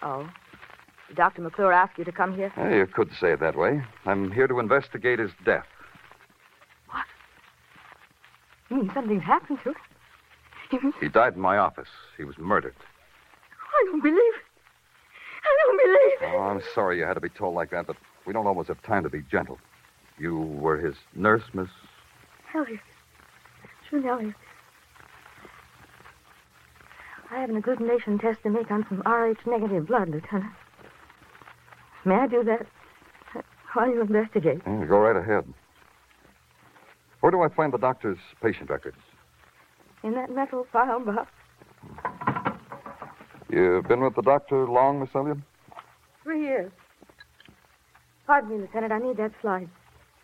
Oh. 0.03 0.29
Did 1.07 1.17
Dr. 1.17 1.41
McClure 1.41 1.71
ask 1.71 1.97
you 1.97 2.03
to 2.03 2.11
come 2.11 2.35
here? 2.35 2.51
You 2.57 2.87
could 2.87 3.11
say 3.19 3.33
it 3.33 3.39
that 3.39 3.55
way. 3.55 3.83
I'm 4.05 4.31
here 4.31 4.47
to 4.47 4.59
investigate 4.59 5.19
his 5.19 5.31
death. 5.45 5.65
What? 6.89 7.05
You 8.69 8.77
mean 8.77 8.91
something's 8.93 9.23
happened 9.23 9.59
to 9.63 9.69
him? 9.69 9.75
He 10.99 11.07
died 11.07 11.35
in 11.35 11.41
my 11.41 11.57
office. 11.57 11.87
He 12.17 12.23
was 12.23 12.37
murdered. 12.37 12.75
I 12.75 13.85
don't 13.85 14.01
believe 14.01 14.17
it. 14.17 14.41
I 15.43 15.57
don't 15.63 15.77
believe 15.77 16.33
it. 16.33 16.35
Oh, 16.35 16.41
I'm 16.41 16.61
sorry 16.73 16.97
you 16.97 17.05
had 17.05 17.13
to 17.13 17.21
be 17.21 17.29
told 17.29 17.53
like 17.53 17.69
that, 17.69 17.85
but 17.85 17.95
we 18.25 18.33
don't 18.33 18.47
always 18.47 18.67
have 18.67 18.81
time 18.81 19.03
to 19.03 19.09
be 19.09 19.21
gentle. 19.29 19.59
You 20.17 20.37
were 20.37 20.77
his 20.77 20.95
nurse, 21.13 21.43
Miss. 21.53 21.69
Elliot. 22.53 22.79
June 23.89 24.05
Elliot. 24.07 24.35
I 27.29 27.39
have 27.39 27.49
an 27.49 27.61
agglutination 27.61 28.19
test 28.19 28.41
to 28.43 28.49
make 28.49 28.71
on 28.71 28.85
some 28.89 29.01
RH 29.01 29.47
negative 29.49 29.87
blood, 29.87 30.09
Lieutenant. 30.09 30.51
May 32.05 32.15
I 32.15 32.27
do 32.27 32.43
that 32.43 32.67
while 33.73 33.89
you 33.89 34.01
investigate? 34.01 34.61
Yeah, 34.65 34.85
go 34.85 34.99
right 34.99 35.15
ahead. 35.15 35.43
Where 37.19 37.31
do 37.31 37.41
I 37.41 37.49
find 37.49 37.73
the 37.73 37.79
doctor's 37.79 38.19
patient 38.41 38.69
records? 38.69 38.97
In 40.03 40.13
that 40.13 40.29
metal 40.29 40.67
file 40.71 40.99
box. 40.99 41.31
You've 43.49 43.87
been 43.87 44.01
with 44.01 44.15
the 44.15 44.21
doctor 44.21 44.67
long, 44.67 44.99
Miss 44.99 45.09
Elliott? 45.15 45.39
Three 46.23 46.41
years. 46.41 46.71
Pardon 48.27 48.51
me, 48.51 48.57
Lieutenant. 48.57 48.91
I 48.91 48.99
need 48.99 49.17
that 49.17 49.31
slide. 49.41 49.69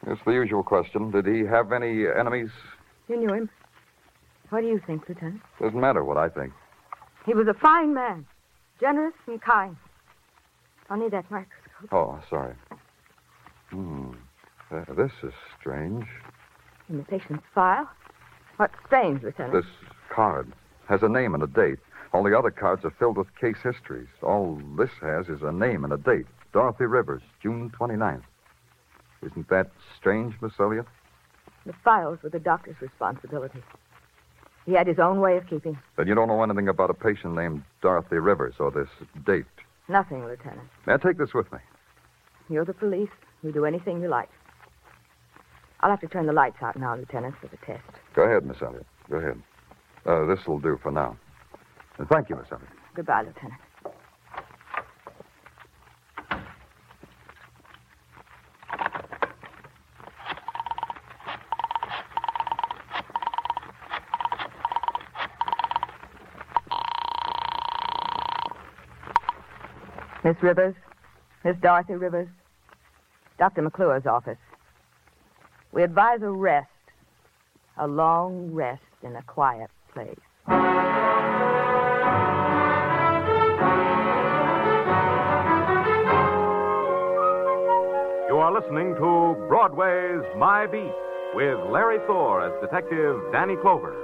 It's 0.05 0.21
the 0.25 0.31
usual 0.31 0.63
question. 0.63 1.11
Did 1.11 1.25
he 1.25 1.43
have 1.45 1.71
any 1.71 2.05
enemies? 2.07 2.49
You 3.07 3.17
knew 3.17 3.33
him. 3.33 3.49
What 4.49 4.61
do 4.61 4.67
you 4.67 4.81
think, 4.85 5.07
Lieutenant? 5.07 5.41
Doesn't 5.59 5.79
matter 5.79 6.03
what 6.03 6.17
I 6.17 6.29
think. 6.29 6.53
He 7.25 7.33
was 7.33 7.47
a 7.47 7.53
fine 7.53 7.93
man, 7.93 8.25
generous 8.79 9.13
and 9.27 9.41
kind. 9.41 9.75
I'll 10.89 10.97
need 10.97 11.11
that 11.11 11.29
microscope. 11.31 11.60
Oh, 11.91 12.19
sorry. 12.29 12.53
Hmm. 13.69 14.11
Uh, 14.71 14.85
this 14.95 15.11
is 15.23 15.33
strange. 15.59 16.05
In 16.89 16.97
the 16.97 17.03
patient's 17.03 17.43
file? 17.53 17.89
What's 18.57 18.75
strange, 18.85 19.23
Lieutenant? 19.23 19.53
This 19.53 19.71
card 20.09 20.51
has 20.87 21.03
a 21.03 21.09
name 21.09 21.33
and 21.33 21.43
a 21.43 21.47
date. 21.47 21.79
All 22.13 22.23
the 22.23 22.37
other 22.37 22.51
cards 22.51 22.83
are 22.83 22.91
filled 22.91 23.17
with 23.17 23.33
case 23.39 23.57
histories. 23.63 24.07
All 24.21 24.61
this 24.77 24.91
has 25.01 25.27
is 25.27 25.41
a 25.41 25.51
name 25.51 25.83
and 25.83 25.93
a 25.93 25.97
date. 25.97 26.25
Dorothy 26.53 26.85
Rivers, 26.85 27.21
June 27.41 27.71
29th. 27.79 28.23
Isn't 29.23 29.49
that 29.49 29.71
strange, 29.97 30.35
Miss 30.41 30.53
Elliott? 30.59 30.87
The 31.65 31.73
files 31.83 32.19
were 32.23 32.29
the 32.29 32.39
doctor's 32.39 32.81
responsibility. 32.81 33.61
He 34.65 34.73
had 34.73 34.87
his 34.87 34.99
own 34.99 35.21
way 35.21 35.37
of 35.37 35.47
keeping. 35.47 35.77
Then 35.95 36.07
you 36.07 36.15
don't 36.15 36.27
know 36.27 36.43
anything 36.43 36.67
about 36.67 36.89
a 36.89 36.93
patient 36.93 37.35
named 37.35 37.63
Dorothy 37.81 38.17
Rivers 38.17 38.55
or 38.59 38.71
this 38.71 38.89
date. 39.25 39.45
Nothing, 39.87 40.25
Lieutenant. 40.25 40.67
May 40.85 40.93
I 40.93 40.97
take 40.97 41.17
this 41.17 41.33
with 41.33 41.51
me? 41.51 41.59
You're 42.51 42.65
the 42.65 42.73
police. 42.73 43.09
You 43.43 43.51
do 43.53 43.65
anything 43.65 44.01
you 44.01 44.09
like. 44.09 44.29
I'll 45.79 45.89
have 45.89 46.01
to 46.01 46.07
turn 46.07 46.25
the 46.25 46.33
lights 46.33 46.57
out 46.61 46.75
now, 46.75 46.95
Lieutenant, 46.95 47.35
for 47.39 47.47
the 47.47 47.57
test. 47.65 47.81
Go 48.13 48.23
ahead, 48.23 48.45
Miss 48.45 48.61
Elliott. 48.61 48.85
Go 49.09 49.17
ahead. 49.17 49.41
Uh, 50.05 50.25
this 50.25 50.45
will 50.45 50.59
do 50.59 50.77
for 50.83 50.91
now. 50.91 51.17
And 51.97 52.07
thank 52.09 52.29
you, 52.29 52.35
Miss 52.35 52.45
Elliott. 52.51 52.69
Goodbye, 52.93 53.21
Lieutenant. 53.21 53.53
Miss 70.23 70.35
Rivers, 70.43 70.75
Miss 71.43 71.57
Dorothy 71.61 71.95
Rivers, 71.95 72.27
Dr. 73.41 73.63
McClure's 73.63 74.05
office. 74.05 74.37
We 75.71 75.81
advise 75.81 76.21
a 76.21 76.29
rest, 76.29 76.69
a 77.75 77.87
long 77.87 78.51
rest 78.53 78.83
in 79.01 79.15
a 79.15 79.23
quiet 79.23 79.71
place. 79.91 80.15
You 88.29 88.37
are 88.37 88.53
listening 88.53 88.93
to 88.93 89.47
Broadway's 89.47 90.21
My 90.37 90.67
Beat 90.67 90.93
with 91.33 91.57
Larry 91.71 91.97
Thor 92.05 92.45
as 92.45 92.53
Detective 92.61 93.19
Danny 93.31 93.55
Clover. 93.55 93.95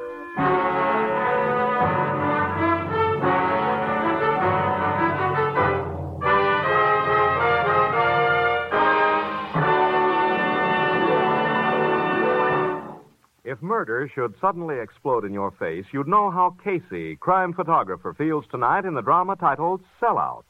If 13.57 13.63
murder 13.63 14.07
should 14.07 14.39
suddenly 14.39 14.77
explode 14.77 15.25
in 15.25 15.33
your 15.33 15.49
face, 15.49 15.87
you'd 15.91 16.07
know 16.07 16.29
how 16.29 16.55
Casey, 16.63 17.15
crime 17.15 17.53
photographer, 17.53 18.13
feels 18.13 18.45
tonight 18.45 18.85
in 18.85 18.93
the 18.93 19.01
drama 19.01 19.35
titled 19.35 19.81
Sellout. 19.99 20.43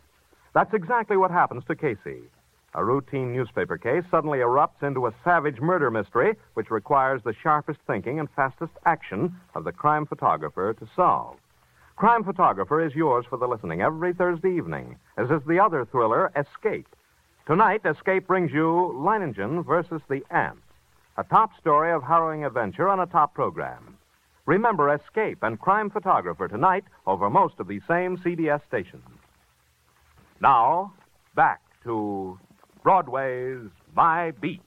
That's 0.54 0.74
exactly 0.74 1.16
what 1.16 1.32
happens 1.32 1.64
to 1.70 1.76
Casey. 1.78 2.24
A 2.74 2.84
routine 2.84 3.32
newspaper 3.32 3.78
case 3.78 4.04
suddenly 4.12 4.40
erupts 4.40 4.84
into 4.84 5.08
a 5.08 5.14
savage 5.24 5.62
murder 5.62 5.90
mystery 5.90 6.36
which 6.56 6.70
requires 6.70 7.24
the 7.24 7.34
sharpest 7.42 7.80
thinking 7.88 8.20
and 8.20 8.30
fastest 8.32 8.74
action 8.86 9.34
of 9.56 9.64
the 9.64 9.72
crime 9.72 10.06
photographer 10.06 10.74
to 10.74 10.90
solve. 10.94 11.38
Crime 11.96 12.26
Photographer 12.26 12.86
is 12.86 12.94
yours 12.94 13.26
for 13.30 13.38
the 13.38 13.48
listening 13.48 13.82
every 13.82 14.14
Thursday 14.14 14.54
evening, 14.54 14.98
as 15.16 15.32
is 15.32 15.48
the 15.48 15.62
other 15.62 15.86
thriller, 15.86 16.30
Escape. 16.36 16.94
Tonight, 17.46 17.86
Escape 17.86 18.28
brings 18.28 18.52
you 18.52 18.94
Leiningen 18.98 19.64
versus 19.66 20.02
the 20.10 20.26
Ants, 20.30 20.67
a 21.18 21.24
top 21.24 21.50
story 21.60 21.92
of 21.92 22.04
harrowing 22.04 22.46
adventure 22.46 22.88
on 22.88 23.00
a 23.00 23.06
top 23.08 23.34
program. 23.34 23.98
Remember 24.46 24.94
Escape 24.94 25.40
and 25.42 25.60
Crime 25.60 25.90
Photographer 25.90 26.48
tonight 26.48 26.84
over 27.08 27.30
most 27.30 27.56
of 27.60 27.68
these 27.68 27.82
same 27.88 28.18
CBS 28.18 28.62
stations. 28.68 29.04
Now, 30.40 30.94
back 31.36 31.62
to 31.84 32.40
Broadway's 32.84 33.68
My 33.96 34.32
Beat. 34.40 34.62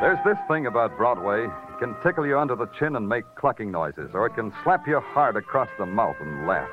There's 0.00 0.18
this 0.24 0.38
thing 0.48 0.66
about 0.66 0.96
Broadway. 0.96 1.44
It 1.44 1.78
can 1.78 1.94
tickle 2.02 2.26
you 2.26 2.38
under 2.38 2.56
the 2.56 2.70
chin 2.78 2.96
and 2.96 3.06
make 3.06 3.24
clucking 3.36 3.70
noises, 3.70 4.10
or 4.14 4.26
it 4.26 4.34
can 4.34 4.52
slap 4.64 4.88
you 4.88 5.00
hard 5.00 5.36
across 5.36 5.68
the 5.78 5.86
mouth 5.86 6.16
and 6.20 6.46
laugh. 6.46 6.70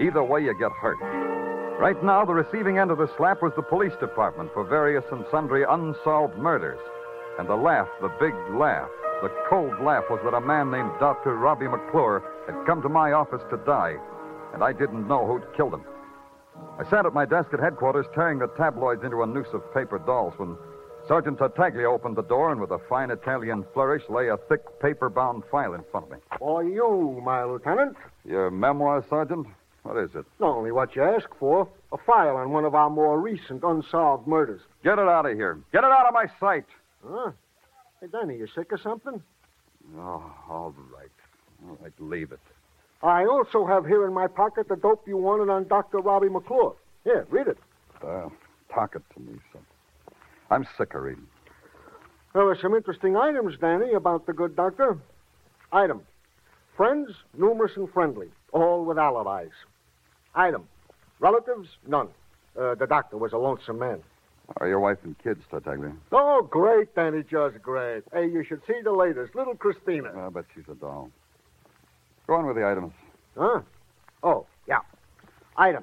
Either 0.00 0.22
way, 0.22 0.44
you 0.44 0.56
get 0.58 0.70
hurt. 0.70 0.98
Right 1.78 2.02
now, 2.02 2.24
the 2.24 2.34
receiving 2.34 2.78
end 2.78 2.90
of 2.90 2.98
the 2.98 3.08
slap 3.16 3.40
was 3.40 3.52
the 3.54 3.62
police 3.62 3.94
department 4.00 4.50
for 4.52 4.64
various 4.64 5.04
and 5.12 5.24
sundry 5.30 5.62
unsolved 5.62 6.36
murders. 6.36 6.80
And 7.38 7.48
the 7.48 7.54
laugh, 7.54 7.86
the 8.00 8.10
big 8.18 8.34
laugh, 8.52 8.90
the 9.22 9.30
cold 9.48 9.80
laugh 9.80 10.02
was 10.10 10.18
that 10.24 10.34
a 10.34 10.40
man 10.40 10.72
named 10.72 10.90
Dr. 10.98 11.36
Robbie 11.36 11.68
McClure 11.68 12.24
had 12.46 12.66
come 12.66 12.82
to 12.82 12.88
my 12.88 13.12
office 13.12 13.42
to 13.50 13.58
die, 13.58 13.94
and 14.54 14.64
I 14.64 14.72
didn't 14.72 15.06
know 15.06 15.24
who'd 15.24 15.56
killed 15.56 15.74
him. 15.74 15.84
I 16.80 16.90
sat 16.90 17.06
at 17.06 17.14
my 17.14 17.24
desk 17.24 17.54
at 17.54 17.60
headquarters 17.60 18.06
tearing 18.12 18.40
the 18.40 18.48
tabloids 18.48 19.04
into 19.04 19.22
a 19.22 19.26
noose 19.26 19.54
of 19.54 19.62
paper 19.72 20.00
dolls 20.00 20.34
when 20.36 20.56
Sergeant 21.06 21.38
Tartaglia 21.38 21.88
opened 21.88 22.16
the 22.16 22.22
door 22.22 22.50
and 22.50 22.60
with 22.60 22.72
a 22.72 22.80
fine 22.88 23.12
Italian 23.12 23.64
flourish 23.72 24.02
lay 24.08 24.28
a 24.28 24.36
thick 24.48 24.62
paper 24.80 25.08
bound 25.08 25.44
file 25.48 25.74
in 25.74 25.84
front 25.92 26.06
of 26.06 26.12
me. 26.12 26.18
For 26.40 26.64
you, 26.64 27.20
my 27.24 27.44
lieutenant. 27.44 27.96
Your 28.24 28.50
memoir, 28.50 29.04
Sergeant? 29.08 29.46
What 29.88 30.04
is 30.04 30.10
it? 30.14 30.26
Not 30.38 30.54
only 30.54 30.70
what 30.70 30.94
you 30.94 31.02
asked 31.02 31.32
for, 31.40 31.66
a 31.92 31.96
file 31.96 32.36
on 32.36 32.50
one 32.50 32.66
of 32.66 32.74
our 32.74 32.90
more 32.90 33.18
recent 33.18 33.62
unsolved 33.64 34.26
murders. 34.26 34.60
Get 34.84 34.98
it 34.98 35.08
out 35.08 35.24
of 35.24 35.34
here. 35.34 35.58
Get 35.72 35.82
it 35.82 35.90
out 35.90 36.06
of 36.06 36.12
my 36.12 36.26
sight. 36.38 36.66
Huh? 37.02 37.30
Hey, 37.98 38.08
Danny, 38.12 38.36
you 38.36 38.46
sick 38.54 38.70
or 38.70 38.76
something? 38.76 39.22
Oh, 39.96 40.30
all 40.50 40.74
right. 40.94 41.08
All 41.66 41.78
right, 41.80 41.92
leave 42.00 42.32
it. 42.32 42.40
I 43.02 43.24
also 43.24 43.64
have 43.64 43.86
here 43.86 44.06
in 44.06 44.12
my 44.12 44.26
pocket 44.26 44.68
the 44.68 44.76
dope 44.76 45.08
you 45.08 45.16
wanted 45.16 45.50
on 45.50 45.66
Dr. 45.68 46.00
Robbie 46.00 46.28
McClure. 46.28 46.76
Here, 47.04 47.26
read 47.30 47.46
it. 47.46 47.56
Uh, 48.06 48.28
talk 48.74 48.94
it 48.94 49.02
to 49.14 49.20
me, 49.20 49.38
son. 49.54 49.62
I'm 50.50 50.66
sick 50.76 50.92
of 50.92 51.00
reading. 51.00 51.26
There 52.34 52.44
were 52.44 52.58
some 52.60 52.74
interesting 52.74 53.16
items, 53.16 53.54
Danny, 53.58 53.94
about 53.94 54.26
the 54.26 54.34
good 54.34 54.54
doctor. 54.54 54.98
Item 55.72 56.02
Friends, 56.76 57.08
numerous 57.36 57.72
and 57.76 57.90
friendly, 57.90 58.28
all 58.52 58.84
with 58.84 58.98
alibis. 58.98 59.50
Item 60.38 60.68
Relatives, 61.18 61.68
none. 61.86 62.08
Uh, 62.56 62.76
the 62.76 62.86
doctor 62.86 63.16
was 63.16 63.32
a 63.32 63.36
lonesome 63.36 63.80
man. 63.80 64.00
Are 64.58 64.68
your 64.68 64.78
wife 64.78 64.98
and 65.02 65.18
kids, 65.18 65.42
Tartaglia? 65.50 65.92
Oh, 66.12 66.42
great, 66.48 66.94
Danny, 66.94 67.24
just 67.24 67.60
great. 67.60 68.04
Hey, 68.12 68.28
you 68.28 68.44
should 68.44 68.62
see 68.64 68.80
the 68.82 68.92
latest, 68.92 69.34
little 69.34 69.56
Christina. 69.56 70.12
I 70.16 70.28
bet 70.30 70.44
she's 70.54 70.64
a 70.70 70.76
doll. 70.76 71.10
Go 72.28 72.34
on 72.34 72.46
with 72.46 72.54
the 72.56 72.64
items. 72.64 72.92
Huh? 73.36 73.62
Oh, 74.22 74.46
yeah. 74.68 74.78
Item. 75.56 75.82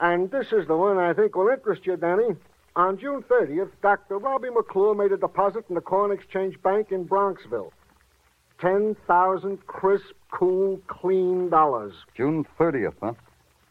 And 0.00 0.30
this 0.30 0.52
is 0.52 0.66
the 0.68 0.76
one 0.76 0.98
I 0.98 1.14
think 1.14 1.34
will 1.34 1.48
interest 1.48 1.86
you, 1.86 1.96
Danny. 1.96 2.36
On 2.76 2.98
June 2.98 3.22
30th, 3.22 3.70
Dr. 3.82 4.18
Robbie 4.18 4.50
McClure 4.50 4.94
made 4.94 5.12
a 5.12 5.16
deposit 5.16 5.64
in 5.70 5.74
the 5.74 5.80
Corn 5.80 6.12
Exchange 6.12 6.60
Bank 6.62 6.92
in 6.92 7.08
Bronxville. 7.08 7.72
10,000 8.60 9.66
crisp, 9.66 10.12
cool, 10.30 10.78
clean 10.88 11.48
dollars. 11.48 11.94
June 12.14 12.46
30th, 12.60 12.94
huh? 13.02 13.14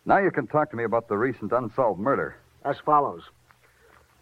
Now 0.08 0.20
you 0.20 0.32
can 0.32 0.48
talk 0.48 0.72
to 0.72 0.78
me 0.78 0.86
about 0.86 1.10
the 1.10 1.18
recent 1.18 1.52
unsolved 1.52 2.00
murder. 2.00 2.38
As 2.64 2.78
follows. 2.86 3.24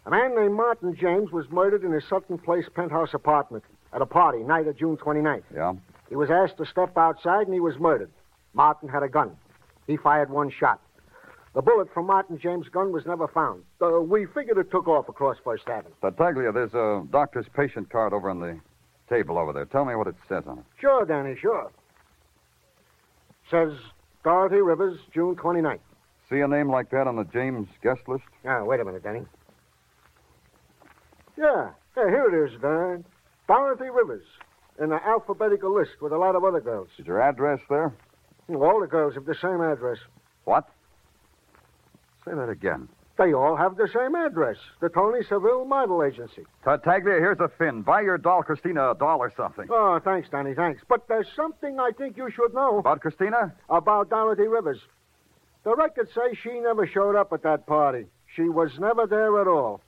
A 0.04 0.10
man 0.10 0.34
named 0.34 0.54
Martin 0.54 0.96
James 0.96 1.30
was 1.30 1.48
murdered 1.48 1.84
in 1.84 1.92
his 1.92 2.02
Sutton 2.08 2.38
Place 2.38 2.66
penthouse 2.74 3.14
apartment 3.14 3.62
at 3.92 4.02
a 4.02 4.06
party 4.06 4.42
night 4.42 4.66
of 4.66 4.76
June 4.76 4.96
29th. 4.96 5.44
Yeah? 5.54 5.74
He 6.08 6.16
was 6.16 6.28
asked 6.28 6.56
to 6.58 6.66
step 6.66 6.98
outside 6.98 7.46
and 7.46 7.54
he 7.54 7.60
was 7.60 7.78
murdered. 7.78 8.10
Martin 8.52 8.88
had 8.88 9.04
a 9.04 9.08
gun. 9.08 9.30
He 9.86 9.96
fired 9.96 10.28
one 10.28 10.50
shot. 10.50 10.80
The 11.54 11.62
bullet 11.62 11.88
from 11.94 12.06
Martin 12.06 12.38
James' 12.38 12.68
gun 12.68 12.90
was 12.90 13.06
never 13.06 13.28
found. 13.28 13.62
Uh, 13.80 14.00
we 14.00 14.26
figured 14.26 14.58
it 14.58 14.72
took 14.72 14.88
off 14.88 15.08
across 15.08 15.36
First 15.44 15.68
Avenue. 15.68 15.94
Tartaglia, 16.00 16.50
there's 16.50 16.74
a 16.74 17.06
doctor's 17.12 17.46
patient 17.54 17.90
card 17.90 18.12
over 18.12 18.28
on 18.28 18.40
the 18.40 18.58
table 19.08 19.38
over 19.38 19.52
there. 19.52 19.64
Tell 19.64 19.84
me 19.84 19.94
what 19.94 20.08
it 20.08 20.16
says 20.28 20.42
on 20.48 20.58
it. 20.58 20.64
Sure, 20.80 21.04
Danny, 21.04 21.36
sure. 21.40 21.70
Says 23.50 23.70
Dorothy 24.26 24.60
Rivers, 24.60 24.98
June 25.14 25.36
29th. 25.36 25.78
See 26.28 26.40
a 26.40 26.48
name 26.48 26.68
like 26.68 26.90
that 26.90 27.06
on 27.06 27.14
the 27.14 27.22
James 27.22 27.68
guest 27.80 28.00
list? 28.08 28.24
Ah, 28.44 28.64
wait 28.64 28.80
a 28.80 28.84
minute, 28.84 29.04
Danny. 29.04 29.22
Yeah, 31.38 31.70
yeah, 31.96 32.08
here 32.08 32.26
it 32.26 32.52
is, 32.52 32.60
Dan. 32.60 33.04
Dorothy 33.46 33.88
Rivers. 33.88 34.24
In 34.80 34.88
the 34.88 34.96
alphabetical 34.96 35.72
list 35.72 35.92
with 36.02 36.10
a 36.12 36.18
lot 36.18 36.34
of 36.34 36.42
other 36.42 36.58
girls. 36.58 36.88
Is 36.98 37.06
your 37.06 37.22
address 37.22 37.60
there? 37.70 37.94
All 38.48 38.80
the 38.80 38.88
girls 38.88 39.14
have 39.14 39.26
the 39.26 39.36
same 39.40 39.60
address. 39.60 39.98
What? 40.42 40.68
Say 42.24 42.32
that 42.34 42.48
again. 42.48 42.88
They 43.18 43.32
all 43.32 43.56
have 43.56 43.76
the 43.76 43.88
same 43.94 44.14
address. 44.14 44.56
The 44.80 44.90
Tony 44.90 45.22
Seville 45.26 45.64
Model 45.64 46.02
Agency. 46.04 46.44
Tartaglia, 46.64 47.14
here's 47.14 47.40
a 47.40 47.48
fin. 47.56 47.80
Buy 47.80 48.02
your 48.02 48.18
doll 48.18 48.42
Christina 48.42 48.90
a 48.90 48.94
doll 48.94 49.18
or 49.20 49.32
something. 49.36 49.66
Oh, 49.70 49.98
thanks, 50.04 50.28
Danny, 50.30 50.54
thanks. 50.54 50.82
But 50.86 51.08
there's 51.08 51.26
something 51.34 51.80
I 51.80 51.92
think 51.96 52.16
you 52.18 52.30
should 52.30 52.52
know 52.52 52.78
About 52.78 53.00
Christina? 53.00 53.54
about 53.70 54.10
Dorothy 54.10 54.46
Rivers. 54.48 54.80
The 55.64 55.74
records 55.74 56.10
say 56.14 56.34
she 56.42 56.60
never 56.60 56.86
showed 56.86 57.16
up 57.16 57.32
at 57.32 57.42
that 57.42 57.66
party. 57.66 58.06
She 58.34 58.42
was 58.42 58.70
never 58.78 59.06
there 59.06 59.40
at 59.40 59.48
all. 59.48 59.80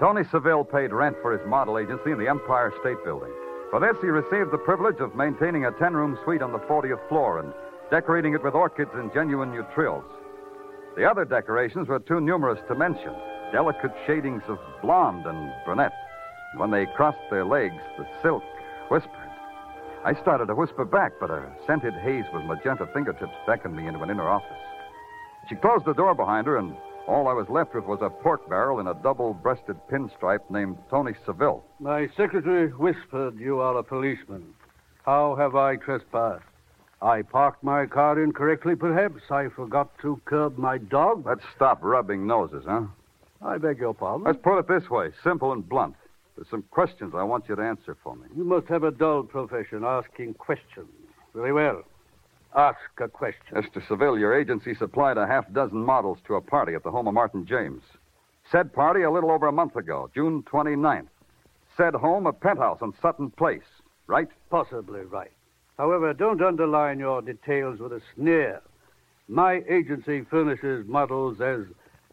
Tony 0.00 0.22
Seville 0.30 0.64
paid 0.64 0.92
rent 0.92 1.16
for 1.22 1.32
his 1.32 1.40
model 1.48 1.78
agency 1.78 2.10
in 2.10 2.18
the 2.18 2.28
Empire 2.28 2.72
State 2.80 2.98
Building. 3.04 3.32
For 3.70 3.80
this, 3.80 3.96
he 4.02 4.08
received 4.08 4.50
the 4.52 4.58
privilege 4.58 5.00
of 5.00 5.14
maintaining 5.16 5.64
a 5.64 5.72
10 5.72 5.94
room 5.94 6.18
suite 6.24 6.42
on 6.42 6.52
the 6.52 6.58
40th 6.60 7.08
floor 7.08 7.38
and 7.40 7.52
decorating 7.90 8.34
it 8.34 8.42
with 8.42 8.54
orchids 8.54 8.90
and 8.94 9.12
genuine 9.12 9.52
neutrils. 9.52 10.04
The 10.96 11.08
other 11.08 11.24
decorations 11.24 11.88
were 11.88 11.98
too 11.98 12.20
numerous 12.20 12.60
to 12.68 12.74
mention 12.74 13.14
delicate 13.52 13.92
shadings 14.06 14.42
of 14.48 14.58
blonde 14.82 15.26
and 15.26 15.52
brunette. 15.64 15.92
When 16.56 16.70
they 16.70 16.86
crossed 16.86 17.18
their 17.30 17.44
legs, 17.44 17.82
the 17.98 18.06
silk 18.22 18.42
whispered. 18.88 19.30
I 20.04 20.14
started 20.20 20.46
to 20.46 20.54
whisper 20.54 20.84
back, 20.84 21.12
but 21.18 21.30
a 21.30 21.50
scented 21.66 21.94
haze 21.94 22.24
with 22.32 22.44
magenta 22.44 22.86
fingertips 22.92 23.34
beckoned 23.46 23.76
me 23.76 23.86
into 23.86 24.00
an 24.00 24.10
inner 24.10 24.28
office. 24.28 24.50
She 25.48 25.56
closed 25.56 25.84
the 25.84 25.94
door 25.94 26.14
behind 26.14 26.46
her, 26.46 26.58
and 26.58 26.76
all 27.06 27.28
I 27.28 27.32
was 27.32 27.48
left 27.48 27.74
with 27.74 27.84
was 27.84 28.00
a 28.02 28.10
pork 28.10 28.48
barrel 28.48 28.80
in 28.80 28.86
a 28.86 28.94
double 28.94 29.34
breasted 29.34 29.76
pinstripe 29.90 30.48
named 30.50 30.78
Tony 30.90 31.12
Seville. 31.24 31.64
My 31.80 32.08
secretary 32.16 32.68
whispered 32.68 33.38
you 33.38 33.60
are 33.60 33.76
a 33.76 33.82
policeman. 33.82 34.54
How 35.04 35.34
have 35.36 35.54
I 35.54 35.76
trespassed? 35.76 36.44
I 37.04 37.20
parked 37.20 37.62
my 37.62 37.84
car 37.84 38.22
incorrectly, 38.22 38.74
perhaps. 38.74 39.30
I 39.30 39.48
forgot 39.48 39.90
to 40.00 40.18
curb 40.24 40.56
my 40.56 40.78
dog. 40.78 41.26
Let's 41.26 41.44
stop 41.54 41.80
rubbing 41.82 42.26
noses, 42.26 42.64
huh? 42.66 42.84
I 43.42 43.58
beg 43.58 43.78
your 43.78 43.92
pardon. 43.92 44.24
Let's 44.24 44.38
put 44.42 44.58
it 44.58 44.66
this 44.66 44.88
way 44.88 45.10
simple 45.22 45.52
and 45.52 45.68
blunt. 45.68 45.96
There's 46.34 46.48
some 46.48 46.64
questions 46.70 47.12
I 47.14 47.22
want 47.22 47.46
you 47.46 47.56
to 47.56 47.62
answer 47.62 47.94
for 48.02 48.16
me. 48.16 48.22
You 48.34 48.44
must 48.44 48.68
have 48.68 48.84
a 48.84 48.90
dull 48.90 49.22
profession, 49.22 49.84
asking 49.84 50.32
questions. 50.34 50.88
Very 51.34 51.52
well. 51.52 51.82
Ask 52.56 52.78
a 52.96 53.08
question. 53.08 53.54
Mr. 53.54 53.86
Seville, 53.86 54.18
your 54.18 54.34
agency 54.34 54.74
supplied 54.74 55.18
a 55.18 55.26
half 55.26 55.44
dozen 55.52 55.84
models 55.84 56.16
to 56.26 56.36
a 56.36 56.40
party 56.40 56.72
at 56.72 56.84
the 56.84 56.90
home 56.90 57.06
of 57.06 57.12
Martin 57.12 57.44
James. 57.44 57.82
Said 58.50 58.72
party 58.72 59.02
a 59.02 59.10
little 59.10 59.30
over 59.30 59.46
a 59.46 59.52
month 59.52 59.76
ago, 59.76 60.10
June 60.14 60.42
29th. 60.44 61.08
Said 61.76 61.92
home 61.92 62.26
a 62.26 62.32
penthouse 62.32 62.78
on 62.80 62.94
Sutton 63.02 63.30
Place, 63.30 63.68
right? 64.06 64.28
Possibly 64.48 65.00
right. 65.00 65.32
However, 65.78 66.12
don't 66.12 66.40
underline 66.40 66.98
your 66.98 67.20
details 67.22 67.80
with 67.80 67.92
a 67.92 68.00
sneer. 68.14 68.62
My 69.28 69.62
agency 69.68 70.22
furnishes 70.30 70.86
models 70.86 71.40
as 71.40 71.60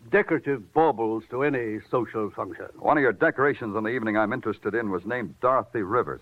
decorative 0.09 0.73
baubles 0.73 1.23
to 1.29 1.43
any 1.43 1.79
social 1.91 2.31
function. 2.31 2.67
One 2.79 2.97
of 2.97 3.03
your 3.03 3.13
decorations 3.13 3.75
on 3.75 3.83
the 3.83 3.89
evening 3.89 4.17
I'm 4.17 4.33
interested 4.33 4.73
in 4.73 4.89
was 4.89 5.05
named 5.05 5.35
Dorothy 5.41 5.83
Rivers. 5.83 6.21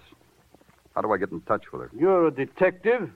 How 0.95 1.01
do 1.01 1.13
I 1.13 1.17
get 1.17 1.31
in 1.31 1.41
touch 1.41 1.71
with 1.71 1.83
her? 1.83 1.91
You're 1.97 2.27
a 2.27 2.31
detective? 2.31 3.09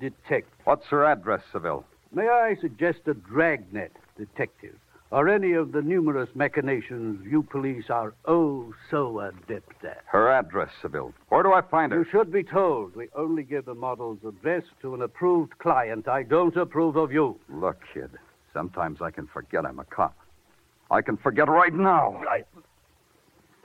Detect. 0.00 0.48
What's 0.64 0.86
her 0.86 1.04
address, 1.04 1.42
Seville? 1.50 1.84
May 2.12 2.28
I 2.28 2.54
suggest 2.60 3.00
a 3.06 3.14
dragnet 3.14 3.92
detective? 4.16 4.76
Or 5.10 5.28
any 5.28 5.52
of 5.54 5.72
the 5.72 5.80
numerous 5.80 6.28
machinations 6.34 7.26
you 7.30 7.42
police 7.42 7.84
are 7.88 8.12
oh 8.26 8.74
so 8.90 9.20
adept 9.20 9.82
at? 9.82 10.02
Her 10.06 10.30
address, 10.30 10.70
Seville. 10.82 11.14
Where 11.30 11.42
do 11.42 11.52
I 11.52 11.62
find 11.62 11.92
her? 11.92 12.00
You 12.00 12.04
should 12.10 12.30
be 12.30 12.42
told. 12.42 12.94
We 12.94 13.08
only 13.16 13.42
give 13.42 13.64
the 13.64 13.74
model's 13.74 14.18
address 14.26 14.64
to 14.82 14.94
an 14.94 15.00
approved 15.00 15.56
client. 15.58 16.08
I 16.08 16.24
don't 16.24 16.54
approve 16.56 16.96
of 16.96 17.10
you. 17.10 17.38
Look, 17.48 17.80
kid, 17.94 18.10
sometimes 18.52 19.00
I 19.00 19.10
can 19.10 19.26
forget 19.26 19.64
I'm 19.64 19.78
a 19.78 19.84
cop. 19.84 20.14
I 20.90 21.00
can 21.00 21.16
forget 21.16 21.48
right 21.48 21.72
now. 21.72 22.22
I. 22.28 22.44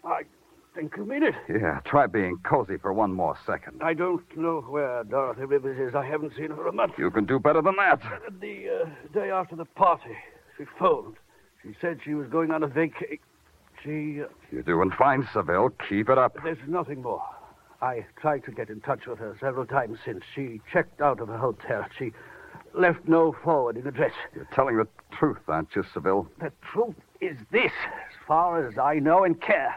I 0.06 0.24
think 0.76 0.96
you 0.98 1.06
mean 1.06 1.24
it. 1.24 1.36
Yeah, 1.50 1.80
try 1.86 2.08
being 2.08 2.38
cozy 2.44 2.78
for 2.78 2.92
one 2.94 3.12
more 3.14 3.38
second. 3.46 3.82
I 3.84 3.94
don't 3.94 4.24
know 4.38 4.62
where 4.62 5.04
Dorothy 5.04 5.46
Rivers 5.46 5.90
is. 5.90 5.96
I 5.96 6.06
haven't 6.06 6.34
seen 6.38 6.52
her 6.52 6.68
a 6.68 6.74
month. 6.74 6.94
You 6.98 7.12
can 7.12 7.26
do 7.26 7.38
better 7.40 7.62
than 7.62 7.76
that. 7.78 8.02
The 8.42 8.84
uh, 8.84 9.14
day 9.14 9.30
after 9.30 9.56
the 9.56 9.66
party, 9.66 10.16
she 10.58 10.66
phoned. 10.80 11.16
She 11.64 11.74
said 11.80 12.00
she 12.04 12.14
was 12.14 12.28
going 12.28 12.52
on 12.52 12.64
a 12.64 12.68
vacation. 12.68 13.20
She. 13.84 14.22
Uh, 14.22 14.28
You're 14.52 14.64
doing 14.64 14.92
fine, 14.92 15.28
Seville. 15.34 15.70
Keep 15.90 16.10
it 16.10 16.18
up. 16.18 16.38
there's 16.44 16.58
nothing 16.68 17.02
more. 17.02 17.24
I 17.82 18.06
tried 18.22 18.44
to 18.46 18.52
get 18.52 18.70
in 18.70 18.80
touch 18.82 19.08
with 19.08 19.20
her 19.20 19.36
several 19.40 19.66
times 19.66 20.00
since. 20.06 20.24
She 20.36 20.62
checked 20.72 21.02
out 21.02 21.20
of 21.20 21.28
the 21.28 21.38
hotel. 21.38 21.86
She 21.98 22.14
left 22.74 23.08
no 23.08 23.36
forwarding 23.44 23.86
address. 23.88 24.14
You're 24.36 24.48
telling 24.54 24.78
the 24.78 24.88
truth, 25.12 25.40
aren't 25.48 25.76
you, 25.76 25.84
Seville? 25.94 26.28
The 26.40 26.52
truth 26.72 26.96
is 27.22 27.38
this, 27.52 27.72
as 27.86 28.28
far 28.28 28.66
as 28.66 28.78
I 28.78 29.00
know 29.00 29.24
and 29.24 29.40
care. 29.42 29.76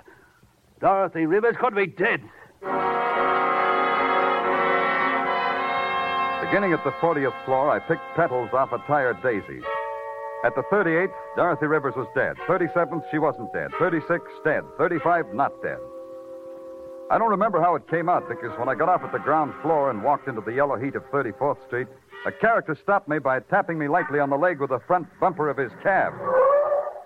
Dorothy 0.80 1.26
Rivers 1.26 1.56
could 1.58 1.74
be 1.74 1.86
dead. 1.86 2.22
Beginning 6.46 6.72
at 6.72 6.84
the 6.84 6.92
40th 7.02 7.44
floor, 7.44 7.70
I 7.70 7.80
picked 7.80 8.02
petals 8.14 8.50
off 8.52 8.72
a 8.72 8.78
tired 8.86 9.20
daisy. 9.22 9.60
At 10.46 10.54
the 10.54 10.62
38th, 10.70 11.10
Dorothy 11.34 11.66
Rivers 11.66 11.94
was 11.96 12.06
dead. 12.14 12.36
37th, 12.46 13.02
she 13.10 13.18
wasn't 13.18 13.52
dead. 13.52 13.72
36, 13.80 14.22
dead. 14.44 14.62
35, 14.78 15.34
not 15.34 15.50
dead. 15.60 15.78
I 17.10 17.18
don't 17.18 17.30
remember 17.30 17.60
how 17.60 17.74
it 17.74 17.88
came 17.90 18.08
out 18.08 18.28
because 18.28 18.56
when 18.56 18.68
I 18.68 18.76
got 18.76 18.88
off 18.88 19.02
at 19.02 19.10
the 19.10 19.18
ground 19.18 19.54
floor 19.60 19.90
and 19.90 20.04
walked 20.04 20.28
into 20.28 20.40
the 20.40 20.52
yellow 20.52 20.76
heat 20.76 20.94
of 20.94 21.02
34th 21.10 21.66
Street, 21.66 21.88
a 22.26 22.30
character 22.30 22.78
stopped 22.80 23.08
me 23.08 23.18
by 23.18 23.40
tapping 23.40 23.76
me 23.76 23.88
lightly 23.88 24.20
on 24.20 24.30
the 24.30 24.36
leg 24.36 24.60
with 24.60 24.70
the 24.70 24.78
front 24.86 25.08
bumper 25.18 25.50
of 25.50 25.56
his 25.56 25.72
cab. 25.82 26.12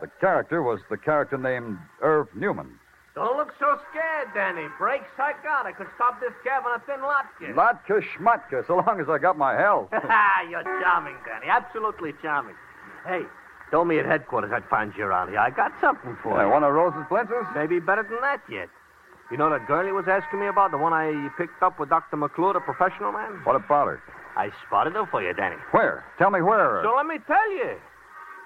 The 0.03 0.11
character 0.21 0.63
was 0.63 0.81
the 0.91 0.99
character 0.99 1.39
named 1.39 1.79
Irv 2.03 2.29
Newman. 2.37 2.79
Don't 3.15 3.39
look 3.39 3.55
so 3.59 3.79
scared, 3.89 4.29
Danny. 4.35 4.69
Brakes 4.77 5.17
I 5.17 5.33
got. 5.43 5.65
I 5.65 5.73
could 5.73 5.89
stop 5.95 6.21
this 6.21 6.33
cab 6.45 6.65
on 6.67 6.79
a 6.79 6.85
thin 6.85 7.01
latke. 7.01 7.55
Latka 7.55 8.03
schmatka, 8.13 8.67
so 8.67 8.77
long 8.87 9.01
as 9.01 9.09
I 9.09 9.17
got 9.17 9.39
my 9.39 9.55
health. 9.55 9.89
You're 10.51 10.63
charming, 10.63 11.17
Danny. 11.25 11.47
Absolutely 11.49 12.13
charming. 12.21 12.55
Hey, 13.07 13.23
told 13.71 13.89
me 13.89 13.99
at 13.99 14.07
headquarters 14.07 14.51
I'd 14.55 14.69
find 14.69 14.93
you 14.97 15.05
around 15.05 15.29
here. 15.31 15.39
I 15.39 15.51
got 15.51 15.73
something 15.81 16.17
for 16.23 16.37
Yeah, 16.37 16.47
you. 16.47 16.53
one 16.53 16.65
of 16.65 16.73
Rose's 16.73 17.05
splinters? 17.07 17.47
Maybe 17.55 17.81
better 17.81 18.03
than 18.03 18.21
that 18.21 18.41
yet. 18.51 18.69
You 19.31 19.37
know 19.37 19.49
that 19.51 19.67
girl 19.67 19.87
he 19.87 19.93
was 19.93 20.07
asking 20.09 20.41
me 20.41 20.49
about, 20.49 20.73
the 20.73 20.79
one 20.79 20.93
I 20.93 21.29
picked 21.39 21.63
up 21.63 21.79
with 21.79 21.89
Dr. 21.89 22.17
McClure, 22.17 22.53
the 22.55 22.61
professional 22.61 23.13
man? 23.13 23.41
What 23.45 23.55
about 23.57 23.87
her? 23.87 24.03
I 24.37 24.51
spotted 24.67 24.95
her 24.95 25.07
for 25.07 25.23
you, 25.23 25.33
Danny. 25.35 25.57
Where? 25.71 26.05
Tell 26.19 26.31
me 26.31 26.43
where. 26.43 26.83
So 26.85 26.95
let 26.97 27.07
me 27.07 27.19
tell 27.27 27.51
you. 27.53 27.77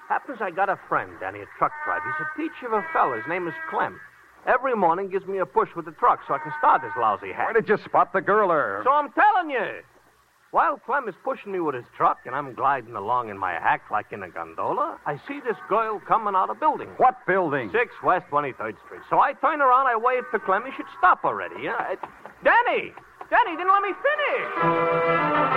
Happens 0.09 0.37
I 0.41 0.51
got 0.51 0.69
a 0.69 0.77
friend, 0.87 1.09
Danny, 1.19 1.39
a 1.41 1.45
truck 1.57 1.71
driver. 1.85 2.05
He's 2.05 2.21
a 2.25 2.29
peach 2.37 2.63
of 2.65 2.73
a 2.73 2.85
fella. 2.93 3.15
His 3.17 3.25
name 3.27 3.47
is 3.47 3.53
Clem. 3.71 3.99
Every 4.45 4.75
morning 4.75 5.09
gives 5.09 5.25
me 5.25 5.39
a 5.39 5.45
push 5.45 5.69
with 5.75 5.85
the 5.85 5.91
truck 5.93 6.19
so 6.27 6.35
I 6.35 6.37
can 6.37 6.53
start 6.59 6.83
this 6.83 6.91
lousy 6.99 7.31
hack. 7.33 7.45
Where 7.51 7.59
did 7.59 7.67
you 7.67 7.77
spot 7.83 8.13
the 8.13 8.21
girl 8.21 8.49
there? 8.49 8.81
So 8.83 8.91
I'm 8.91 9.11
telling 9.13 9.49
you. 9.49 9.81
While 10.55 10.79
Clem 10.85 11.09
is 11.09 11.15
pushing 11.21 11.51
me 11.51 11.59
with 11.59 11.75
his 11.75 11.83
truck 11.97 12.19
and 12.25 12.33
I'm 12.33 12.53
gliding 12.53 12.95
along 12.95 13.27
in 13.27 13.37
my 13.37 13.51
hack 13.59 13.91
like 13.91 14.13
in 14.13 14.23
a 14.23 14.29
gondola, 14.29 14.97
I 15.05 15.19
see 15.27 15.41
this 15.41 15.57
girl 15.67 15.99
coming 16.07 16.33
out 16.33 16.49
of 16.49 16.61
building. 16.61 16.87
What 16.95 17.17
building? 17.27 17.69
6 17.73 17.93
West 18.01 18.27
23rd 18.31 18.77
Street. 18.85 19.01
So 19.09 19.19
I 19.19 19.33
turn 19.33 19.59
around, 19.59 19.87
I 19.87 19.97
wave 19.97 20.23
to 20.31 20.39
Clem. 20.39 20.63
He 20.65 20.71
should 20.77 20.85
stop 20.97 21.25
already. 21.25 21.55
Yeah? 21.61 21.91
It- 21.91 21.99
Danny! 22.45 22.93
Danny, 23.29 23.57
didn't 23.57 23.73
let 23.73 23.81
me 23.81 23.91
finish! 23.99 25.55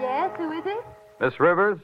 Yes, 0.00 0.30
who 0.36 0.52
is 0.52 0.64
it? 0.64 0.84
Miss 1.20 1.40
Rivers? 1.40 1.80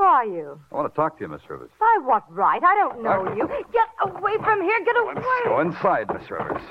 Who 0.00 0.06
are 0.06 0.24
you? 0.50 0.60
I 0.72 0.74
want 0.74 0.92
to 0.92 0.96
talk 0.96 1.18
to 1.18 1.24
you, 1.24 1.28
Miss 1.28 1.42
Rivers. 1.48 1.70
By 1.78 1.98
what 2.02 2.24
right? 2.32 2.62
I 2.62 2.74
don't 2.74 3.02
know 3.02 3.34
you. 3.34 3.46
Get 3.48 3.88
away 4.02 4.36
from 4.42 4.62
here. 4.62 4.84
Get 4.84 4.96
away. 4.96 5.14
Go 5.44 5.60
inside, 5.60 6.08
Miss 6.12 6.30
Rivers. 6.30 6.62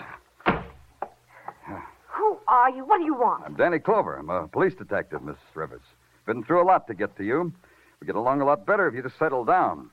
Who 2.08 2.38
are 2.48 2.70
you? 2.70 2.86
What 2.86 2.98
do 2.98 3.06
you 3.06 3.14
want? 3.14 3.44
I'm 3.46 3.56
Danny 3.56 3.80
Clover. 3.80 4.18
I'm 4.18 4.30
a 4.30 4.48
police 4.48 4.74
detective, 4.76 5.24
Miss 5.24 5.38
Rivers. 5.54 5.82
Been 6.26 6.44
through 6.44 6.62
a 6.62 6.68
lot 6.68 6.88
to 6.88 6.94
get 6.94 7.16
to 7.18 7.24
you. 7.24 7.54
We 8.02 8.08
get 8.08 8.16
along 8.16 8.42
a 8.42 8.46
lot 8.46 8.66
better 8.66 8.88
if 8.88 8.94
you 8.94 9.02
just 9.02 9.18
settle 9.18 9.46
down. 9.46 9.90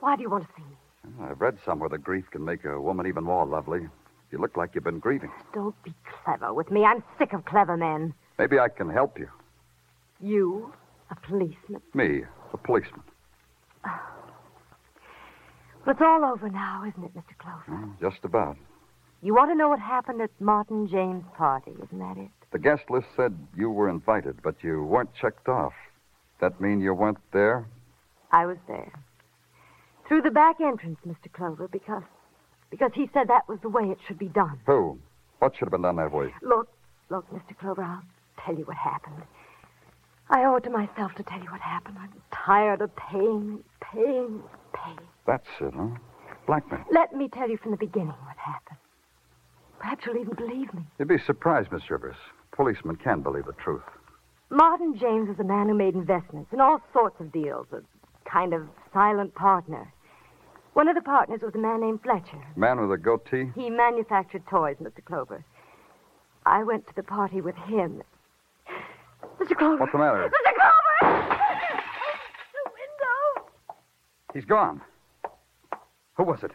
Why 0.00 0.16
do 0.16 0.22
you 0.22 0.30
want 0.30 0.44
to 0.44 0.50
see 0.56 0.62
me? 0.62 1.26
I've 1.28 1.40
read 1.40 1.58
somewhere 1.64 1.88
that 1.88 1.98
grief 2.04 2.24
can 2.30 2.44
make 2.44 2.64
a 2.64 2.80
woman 2.80 3.06
even 3.06 3.24
more 3.24 3.46
lovely. 3.46 3.88
You 4.30 4.38
look 4.38 4.56
like 4.56 4.74
you've 4.74 4.84
been 4.84 4.98
grieving. 4.98 5.30
Don't 5.54 5.80
be 5.82 5.94
clever 6.24 6.52
with 6.52 6.70
me. 6.70 6.84
I'm 6.84 7.02
sick 7.18 7.32
of 7.32 7.44
clever 7.44 7.76
men. 7.76 8.12
Maybe 8.38 8.58
I 8.58 8.68
can 8.68 8.90
help 8.90 9.18
you. 9.18 9.28
You, 10.20 10.72
a 11.10 11.16
policeman. 11.16 11.80
Me, 11.94 12.22
a 12.52 12.56
policeman. 12.56 13.02
But 15.84 15.90
it's 15.92 16.00
all 16.02 16.24
over 16.24 16.48
now, 16.48 16.84
isn't 16.88 17.04
it, 17.04 17.14
Mr. 17.14 17.36
Clover? 17.38 17.62
Well, 17.68 17.96
just 18.00 18.24
about. 18.24 18.56
You 19.22 19.34
want 19.34 19.50
to 19.50 19.54
know 19.56 19.68
what 19.68 19.80
happened 19.80 20.20
at 20.22 20.30
Martin 20.40 20.86
James' 20.88 21.24
party, 21.36 21.72
isn't 21.82 21.98
that 21.98 22.16
it? 22.16 22.30
The 22.52 22.58
guest 22.58 22.88
list 22.88 23.08
said 23.16 23.36
you 23.56 23.70
were 23.70 23.88
invited, 23.88 24.40
but 24.42 24.54
you 24.62 24.84
weren't 24.84 25.12
checked 25.14 25.48
off. 25.48 25.72
That 26.40 26.60
mean 26.60 26.80
you 26.80 26.94
weren't 26.94 27.18
there? 27.32 27.66
I 28.30 28.46
was 28.46 28.58
there. 28.68 28.92
Through 30.06 30.22
the 30.22 30.30
back 30.30 30.60
entrance, 30.60 30.98
Mr. 31.06 31.30
Clover, 31.32 31.68
because 31.68 32.02
because 32.70 32.90
he 32.94 33.08
said 33.12 33.28
that 33.28 33.48
was 33.48 33.58
the 33.62 33.68
way 33.68 33.84
it 33.84 33.98
should 34.06 34.18
be 34.18 34.28
done. 34.28 34.60
Who? 34.66 34.98
What 35.38 35.54
should 35.54 35.66
have 35.66 35.72
been 35.72 35.82
done 35.82 35.96
that 35.96 36.12
way? 36.12 36.32
Look, 36.42 36.68
look, 37.08 37.26
Mr. 37.32 37.56
Clover, 37.58 37.82
I'll 37.82 38.02
tell 38.44 38.54
you 38.56 38.64
what 38.64 38.76
happened. 38.76 39.22
I 40.30 40.44
owe 40.44 40.56
it 40.56 40.64
to 40.64 40.70
myself 40.70 41.14
to 41.16 41.22
tell 41.22 41.38
you 41.42 41.50
what 41.50 41.60
happened. 41.60 41.96
I'm 41.98 42.12
tired 42.32 42.82
of 42.82 42.94
pain, 42.96 43.64
pain, 43.80 44.42
pain. 44.72 44.98
That's 45.26 45.46
it, 45.60 45.72
huh? 45.74 45.88
Blackmail. 46.46 46.84
Let 46.90 47.12
me 47.14 47.28
tell 47.28 47.48
you 47.48 47.56
from 47.58 47.70
the 47.70 47.76
beginning 47.76 48.08
what 48.08 48.36
happened. 48.36 48.78
Perhaps 49.78 50.04
you'll 50.06 50.18
even 50.18 50.34
believe 50.34 50.72
me. 50.74 50.82
You'd 50.98 51.08
be 51.08 51.18
surprised, 51.18 51.70
Miss 51.72 51.90
Rivers. 51.90 52.16
Policemen 52.52 52.96
can 52.96 53.22
believe 53.22 53.46
the 53.46 53.52
truth. 53.52 53.82
Martin 54.50 54.96
James 54.98 55.28
was 55.28 55.38
a 55.38 55.44
man 55.44 55.68
who 55.68 55.74
made 55.74 55.94
investments 55.94 56.52
in 56.52 56.60
all 56.60 56.80
sorts 56.92 57.20
of 57.20 57.32
deals, 57.32 57.66
a 57.72 57.82
kind 58.28 58.52
of 58.52 58.62
silent 58.92 59.34
partner. 59.34 59.92
One 60.72 60.88
of 60.88 60.94
the 60.94 61.02
partners 61.02 61.40
was 61.42 61.54
a 61.54 61.58
man 61.58 61.80
named 61.80 62.02
Fletcher. 62.02 62.42
Man 62.56 62.80
with 62.80 62.92
a 62.92 62.98
goatee? 62.98 63.50
He 63.54 63.70
manufactured 63.70 64.46
toys, 64.46 64.76
Mr. 64.82 65.04
Clover. 65.04 65.44
I 66.46 66.62
went 66.64 66.86
to 66.86 66.94
the 66.94 67.02
party 67.02 67.40
with 67.40 67.56
him. 67.56 68.02
Mr. 69.40 69.56
Clover. 69.56 69.76
What's 69.78 69.92
the 69.92 69.98
matter? 69.98 70.28
Mr. 70.28 70.54
Clover! 70.54 70.74
the 72.52 72.70
window! 72.74 73.50
He's 74.34 74.44
gone. 74.44 74.80
Who 76.16 76.24
was 76.24 76.42
it? 76.42 76.50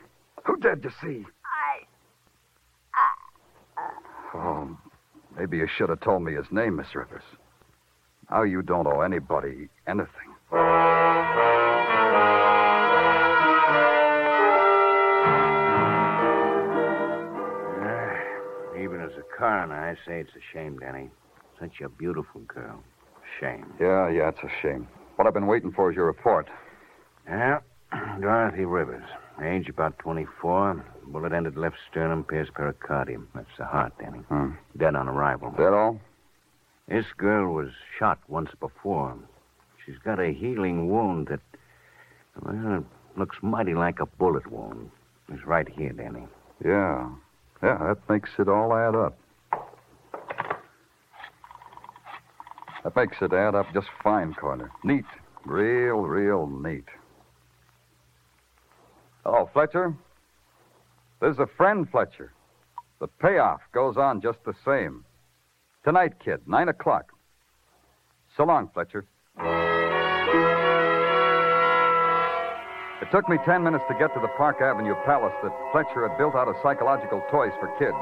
Who 0.46 0.58
did 0.58 0.84
you 0.84 0.91
see? 1.02 1.26
I 1.46 1.86
I. 2.93 3.82
Uh. 3.82 4.38
Oh, 4.38 4.78
maybe 5.38 5.58
you 5.58 5.67
should 5.67 5.89
have 5.89 6.02
told 6.02 6.24
me 6.24 6.34
his 6.34 6.52
name, 6.52 6.76
Miss 6.76 6.93
Rivers. 6.93 7.24
Now 8.30 8.43
you 8.43 8.62
don't 8.62 8.88
owe 8.88 9.02
anybody 9.02 9.69
anything. 9.88 10.10
Ah, 17.86 18.76
even 18.78 19.02
as 19.02 19.12
a 19.17 19.24
coroner, 19.38 19.76
I 19.76 19.96
say 20.06 20.19
it's 20.19 20.32
a 20.36 20.41
shame, 20.54 20.78
Danny. 20.80 21.10
Such 21.63 21.80
a 21.80 21.88
beautiful 21.88 22.41
girl. 22.41 22.84
Shame. 23.39 23.65
Yeah, 23.80 24.10
yeah, 24.10 24.28
it's 24.28 24.43
a 24.43 24.49
shame. 24.62 24.86
What 25.15 25.28
I've 25.28 25.34
been 25.34 25.47
waiting 25.47 25.71
for 25.71 25.89
is 25.89 25.95
your 25.95 26.06
report. 26.08 26.49
Yeah, 27.26 27.60
Dorothy 28.19 28.65
Rivers. 28.65 29.06
Age 29.41 29.69
about 29.69 29.97
24. 29.99 30.86
Bullet 31.08 31.32
ended 31.32 31.56
left 31.56 31.78
sternum, 31.89 32.26
pierced 32.26 32.54
pericardium. 32.54 33.28
That's 33.34 33.47
the 33.58 33.63
heart, 33.63 33.93
Danny. 33.97 34.19
Hmm. 34.19 34.49
Dead 34.76 34.93
on 34.93 35.08
arrival. 35.08 35.54
That 35.58 35.71
all? 35.71 36.02
This 36.89 37.06
girl 37.15 37.54
was 37.54 37.69
shot 37.97 38.19
once 38.28 38.49
before. 38.60 39.15
She's 39.86 39.97
got 40.04 40.19
a 40.19 40.34
healing 40.34 40.89
wound 40.89 41.28
that, 41.28 41.39
well, 42.41 42.80
it 42.80 43.17
looks 43.17 43.38
mighty 43.41 43.73
like 43.73 44.02
a 44.02 44.06
bullet 44.06 44.52
wound. 44.52 44.91
It's 45.32 45.45
right 45.45 45.69
here, 45.69 45.93
Danny. 45.93 46.28
Yeah. 46.63 47.10
Yeah, 47.63 47.78
that 47.78 47.99
makes 48.10 48.32
it 48.38 48.49
all 48.49 48.73
add 48.76 48.95
up. 48.95 49.17
That 52.84 52.96
makes 52.98 53.17
it 53.22 53.32
add 53.32 53.56
up 53.56 53.67
just 53.74 53.88
fine, 54.04 54.34
Coroner. 54.34 54.69
Neat. 54.84 55.06
Real, 55.46 56.02
real 56.02 56.48
neat. 56.48 56.86
Hello, 59.26 59.50
Fletcher? 59.54 59.93
There's 61.22 61.39
a 61.39 61.48
friend, 61.58 61.89
Fletcher. 61.89 62.34
The 63.00 63.08
payoff 63.08 63.62
goes 63.74 63.96
on 63.98 64.22
just 64.22 64.39
the 64.46 64.54
same. 64.65 65.06
Tonight, 65.86 66.19
kid, 66.24 66.41
nine 66.46 66.69
o'clock. 66.69 67.12
So 68.36 68.43
long, 68.43 68.69
Fletcher. 68.74 69.06
It 73.02 73.12
took 73.12 73.28
me 73.30 73.38
ten 73.46 73.63
minutes 73.63 73.84
to 73.89 73.96
get 74.00 74.13
to 74.13 74.19
the 74.19 74.32
Park 74.38 74.62
Avenue 74.62 74.96
Palace 75.06 75.34
that 75.43 75.52
Fletcher 75.72 76.08
had 76.08 76.17
built 76.17 76.36
out 76.36 76.48
of 76.48 76.56
psychological 76.63 77.22
toys 77.32 77.52
for 77.60 77.67
kids. 77.80 77.98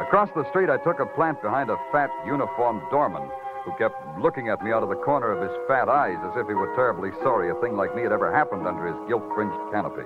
Across 0.00 0.30
the 0.34 0.48
street, 0.50 0.68
I 0.68 0.76
took 0.78 1.00
a 1.00 1.06
plant 1.06 1.40
behind 1.40 1.70
a 1.70 1.76
fat, 1.92 2.10
uniformed 2.26 2.82
doorman 2.90 3.28
who 3.64 3.72
kept 3.76 3.96
looking 4.18 4.48
at 4.48 4.62
me 4.62 4.72
out 4.72 4.82
of 4.82 4.88
the 4.88 5.02
corner 5.02 5.32
of 5.32 5.42
his 5.42 5.56
fat 5.66 5.88
eyes 5.88 6.18
as 6.30 6.36
if 6.36 6.46
he 6.46 6.54
were 6.54 6.74
terribly 6.76 7.10
sorry 7.22 7.50
a 7.50 7.54
thing 7.60 7.76
like 7.76 7.94
me 7.96 8.02
had 8.02 8.12
ever 8.12 8.34
happened 8.34 8.66
under 8.66 8.86
his 8.86 9.08
gilt-fringed 9.08 9.56
canopy. 9.72 10.04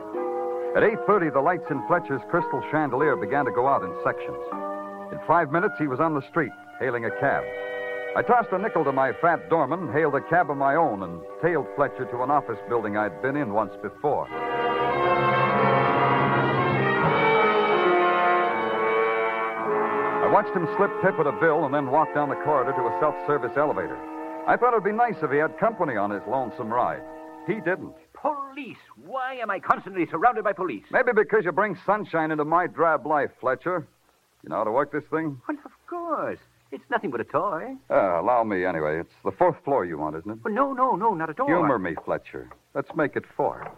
At 0.76 0.86
8.30, 0.86 1.32
the 1.32 1.40
lights 1.40 1.70
in 1.70 1.84
Fletcher's 1.86 2.22
crystal 2.30 2.62
chandelier 2.70 3.16
began 3.16 3.44
to 3.44 3.50
go 3.50 3.66
out 3.66 3.82
in 3.82 3.92
sections. 4.04 4.38
In 5.10 5.18
five 5.26 5.50
minutes, 5.50 5.74
he 5.78 5.88
was 5.88 5.98
on 5.98 6.14
the 6.14 6.22
street, 6.28 6.52
hailing 6.78 7.06
a 7.06 7.10
cab. 7.18 7.42
I 8.16 8.22
tossed 8.22 8.52
a 8.52 8.58
nickel 8.58 8.84
to 8.84 8.92
my 8.92 9.12
fat 9.12 9.48
doorman, 9.50 9.92
hailed 9.92 10.14
a 10.14 10.20
cab 10.20 10.50
of 10.50 10.56
my 10.56 10.76
own, 10.76 11.02
and 11.02 11.20
tailed 11.42 11.66
Fletcher 11.74 12.04
to 12.06 12.22
an 12.22 12.30
office 12.30 12.58
building 12.68 12.96
I'd 12.96 13.22
been 13.22 13.36
in 13.36 13.52
once 13.52 13.74
before. 13.82 14.28
Watched 20.38 20.54
him 20.54 20.68
slip 20.76 20.90
Pip 21.02 21.18
with 21.18 21.26
a 21.26 21.32
bill 21.40 21.64
and 21.64 21.74
then 21.74 21.90
walk 21.90 22.14
down 22.14 22.28
the 22.28 22.36
corridor 22.36 22.70
to 22.70 22.86
a 22.86 22.96
self-service 23.00 23.50
elevator. 23.56 23.98
I 24.46 24.56
thought 24.56 24.72
it'd 24.72 24.84
be 24.84 24.92
nice 24.92 25.16
if 25.20 25.32
he 25.32 25.38
had 25.38 25.58
company 25.58 25.96
on 25.96 26.12
his 26.12 26.22
lonesome 26.28 26.72
ride. 26.72 27.02
He 27.48 27.54
didn't. 27.54 27.92
Police. 28.14 28.78
Why 29.04 29.34
am 29.34 29.50
I 29.50 29.58
constantly 29.58 30.06
surrounded 30.08 30.44
by 30.44 30.52
police? 30.52 30.84
Maybe 30.92 31.10
because 31.12 31.44
you 31.44 31.50
bring 31.50 31.76
sunshine 31.84 32.30
into 32.30 32.44
my 32.44 32.68
drab 32.68 33.04
life, 33.04 33.30
Fletcher. 33.40 33.84
You 34.44 34.50
know 34.50 34.58
how 34.58 34.62
to 34.62 34.70
work 34.70 34.92
this 34.92 35.02
thing? 35.10 35.40
Well, 35.48 35.58
of 35.64 35.72
course. 35.88 36.38
It's 36.70 36.88
nothing 36.88 37.10
but 37.10 37.20
a 37.20 37.24
toy. 37.24 37.74
Uh, 37.90 38.20
allow 38.20 38.44
me, 38.44 38.64
anyway. 38.64 39.00
It's 39.00 39.14
the 39.24 39.32
fourth 39.32 39.56
floor 39.64 39.84
you 39.86 39.98
want, 39.98 40.14
isn't 40.14 40.30
it? 40.30 40.38
Well, 40.44 40.54
no, 40.54 40.72
no, 40.72 40.94
no, 40.94 41.14
not 41.14 41.30
at 41.30 41.40
all. 41.40 41.48
Humor 41.48 41.80
me, 41.80 41.96
Fletcher. 42.04 42.48
Let's 42.74 42.94
make 42.94 43.16
it 43.16 43.24
four. 43.36 43.68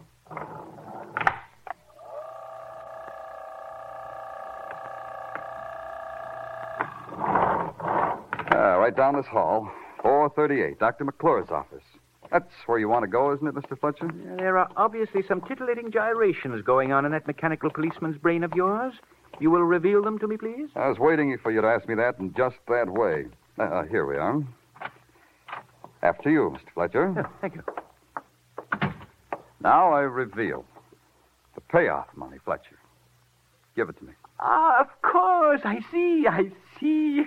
Right 8.91 8.97
down 8.97 9.15
this 9.17 9.27
hall. 9.27 9.71
438, 10.03 10.79
Dr. 10.79 11.05
McClure's 11.05 11.51
office. 11.51 11.85
That's 12.33 12.51
where 12.67 12.79
you 12.79 12.89
want 12.89 13.03
to 13.05 13.09
go, 13.09 13.33
isn't 13.35 13.47
it, 13.47 13.55
Mr. 13.55 13.79
Fletcher? 13.79 14.11
There 14.37 14.57
are 14.59 14.69
obviously 14.77 15.23
some 15.27 15.41
titillating 15.43 15.91
gyrations 15.93 16.63
going 16.65 16.93
on 16.93 17.05
in 17.05 17.13
that 17.13 17.27
mechanical 17.27 17.71
policeman's 17.71 18.17
brain 18.19 18.43
of 18.45 18.53
yours. 18.55 18.95
You 19.39 19.51
will 19.51 19.63
reveal 19.63 20.03
them 20.03 20.19
to 20.19 20.27
me, 20.27 20.37
please? 20.37 20.69
I 20.75 20.89
was 20.89 20.99
waiting 20.99 21.37
for 21.43 21.51
you 21.53 21.61
to 21.61 21.67
ask 21.67 21.89
me 21.89 21.95
that 21.97 22.19
in 22.19 22.35
just 22.35 22.57
that 22.69 22.89
way. 22.89 23.27
Uh, 23.59 23.83
here 23.85 24.07
we 24.07 24.17
are. 24.17 24.43
After 26.03 26.31
you, 26.31 26.57
Mr. 26.57 26.73
Fletcher. 26.75 27.15
Oh, 27.17 27.31
thank 27.41 27.57
you. 27.57 27.63
Now 29.61 29.93
I 29.93 30.01
reveal 30.01 30.65
the 31.55 31.61
payoff 31.61 32.07
money, 32.17 32.39
Fletcher. 32.45 32.79
Give 33.77 33.89
it 33.89 33.99
to 33.99 34.05
me. 34.05 34.13
Ah, 34.41 34.81
of 34.81 35.03
course. 35.03 35.61
I 35.65 35.81
see. 35.93 36.27
I 36.27 36.51
see. 36.81 37.23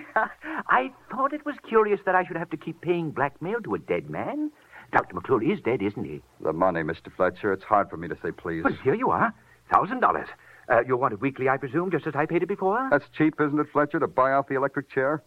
I 0.68 0.90
thought 1.10 1.32
it 1.32 1.44
was 1.46 1.54
curious 1.68 2.00
that 2.06 2.14
I 2.14 2.24
should 2.24 2.36
have 2.36 2.50
to 2.50 2.56
keep 2.56 2.80
paying 2.80 3.10
blackmail 3.10 3.60
to 3.62 3.74
a 3.74 3.78
dead 3.78 4.10
man. 4.10 4.50
Dr. 4.92 5.14
McClure 5.14 5.42
is 5.42 5.60
dead, 5.60 5.82
isn't 5.82 6.04
he? 6.04 6.20
The 6.42 6.52
money, 6.52 6.82
Mr. 6.82 7.14
Fletcher. 7.16 7.52
It's 7.52 7.64
hard 7.64 7.90
for 7.90 7.96
me 7.96 8.08
to 8.08 8.16
say 8.22 8.30
please. 8.30 8.64
Well, 8.64 8.76
here 8.84 8.94
you 8.94 9.10
are. 9.10 9.32
Thousand 9.72 10.00
dollars. 10.00 10.28
Uh, 10.68 10.80
you'll 10.86 10.98
want 10.98 11.12
it 11.12 11.20
weekly, 11.20 11.48
I 11.48 11.56
presume, 11.56 11.90
just 11.90 12.06
as 12.06 12.14
I 12.14 12.24
paid 12.26 12.42
it 12.42 12.46
before? 12.48 12.88
That's 12.90 13.04
cheap, 13.16 13.34
isn't 13.40 13.58
it, 13.58 13.66
Fletcher, 13.72 14.00
to 14.00 14.06
buy 14.06 14.32
off 14.32 14.48
the 14.48 14.54
electric 14.54 14.90
chair? 14.90 15.22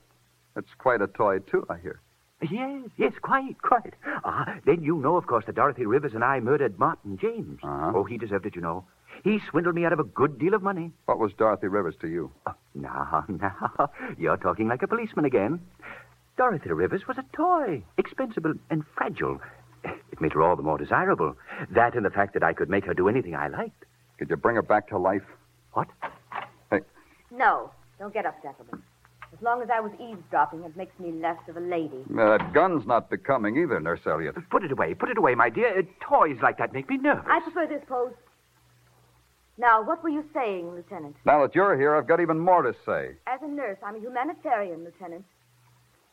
It's 0.55 0.73
quite 0.79 1.01
a 1.01 1.07
toy, 1.07 1.39
too, 1.39 1.63
I 1.69 1.77
hear. 1.77 2.01
Yes, 2.49 2.89
yes, 2.97 3.13
quite, 3.21 3.61
quite. 3.61 3.93
Ah, 4.23 4.55
then 4.65 4.83
you 4.83 4.97
know, 4.97 5.15
of 5.15 5.27
course, 5.27 5.45
that 5.45 5.55
Dorothy 5.55 5.85
Rivers 5.85 6.13
and 6.13 6.23
I 6.23 6.39
murdered 6.39 6.79
Martin 6.79 7.17
James. 7.19 7.59
Uh-huh. 7.63 7.91
Oh, 7.95 8.03
he 8.03 8.17
deserved 8.17 8.45
it, 8.45 8.55
you 8.55 8.61
know. 8.61 8.85
He 9.23 9.39
swindled 9.49 9.75
me 9.75 9.85
out 9.85 9.93
of 9.93 9.99
a 9.99 10.03
good 10.03 10.39
deal 10.39 10.53
of 10.53 10.61
money. 10.63 10.91
What 11.05 11.19
was 11.19 11.31
Dorothy 11.37 11.67
Rivers 11.67 11.95
to 12.01 12.07
you? 12.07 12.31
Oh, 12.45 12.53
now, 12.75 13.25
now, 13.29 13.89
you're 14.17 14.37
talking 14.37 14.67
like 14.67 14.83
a 14.83 14.87
policeman 14.87 15.25
again. 15.25 15.59
Dorothy 16.37 16.71
Rivers 16.71 17.07
was 17.07 17.17
a 17.17 17.25
toy, 17.35 17.83
expensive 17.97 18.45
and 18.69 18.83
fragile. 18.95 19.39
It 19.83 20.21
made 20.21 20.33
her 20.33 20.43
all 20.43 20.55
the 20.55 20.63
more 20.63 20.77
desirable. 20.77 21.35
That 21.71 21.95
and 21.95 22.05
the 22.05 22.09
fact 22.09 22.33
that 22.33 22.43
I 22.43 22.53
could 22.53 22.69
make 22.69 22.85
her 22.85 22.93
do 22.93 23.07
anything 23.07 23.35
I 23.35 23.47
liked. 23.47 23.85
Could 24.19 24.29
you 24.29 24.35
bring 24.35 24.55
her 24.55 24.61
back 24.61 24.87
to 24.89 24.97
life? 24.97 25.23
What? 25.73 25.87
Hey. 26.71 26.79
No, 27.31 27.71
don't 27.99 28.13
get 28.13 28.25
up, 28.25 28.41
gentlemen. 28.41 28.81
As 29.33 29.41
long 29.41 29.61
as 29.61 29.69
I 29.73 29.79
was 29.79 29.91
eavesdropping, 29.99 30.63
it 30.63 30.75
makes 30.77 30.97
me 30.99 31.11
less 31.11 31.37
of 31.47 31.57
a 31.57 31.59
lady. 31.59 32.03
Uh, 32.11 32.37
that 32.37 32.53
gun's 32.53 32.87
not 32.87 33.09
becoming 33.09 33.57
either, 33.57 33.79
Nurse 33.79 33.99
Elliot. 34.05 34.35
Put 34.49 34.63
it 34.63 34.71
away, 34.71 34.93
put 34.93 35.09
it 35.09 35.17
away, 35.17 35.35
my 35.35 35.49
dear. 35.49 35.79
Uh, 35.79 35.81
toys 36.01 36.37
like 36.41 36.57
that 36.57 36.73
make 36.73 36.89
me 36.89 36.97
nervous. 36.97 37.25
I 37.29 37.41
prefer 37.41 37.67
this 37.67 37.83
pose. 37.87 38.13
Now, 39.57 39.81
what 39.81 40.03
were 40.03 40.09
you 40.09 40.23
saying, 40.33 40.71
Lieutenant? 40.75 41.15
Now 41.25 41.41
that 41.41 41.55
you're 41.55 41.75
here, 41.77 41.95
I've 41.95 42.07
got 42.07 42.19
even 42.21 42.39
more 42.39 42.61
to 42.61 42.73
say. 42.85 43.15
As 43.25 43.39
a 43.41 43.47
nurse, 43.47 43.77
I'm 43.83 43.95
a 43.95 43.99
humanitarian, 43.99 44.83
Lieutenant. 44.83 45.25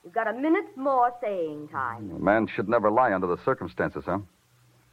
You've 0.02 0.14
got 0.14 0.28
a 0.28 0.32
minute 0.32 0.66
more 0.76 1.12
saying 1.22 1.68
time. 1.68 2.10
A 2.14 2.18
man 2.18 2.46
should 2.46 2.68
never 2.68 2.90
lie 2.90 3.12
under 3.12 3.26
the 3.26 3.38
circumstances, 3.44 4.04
huh? 4.06 4.18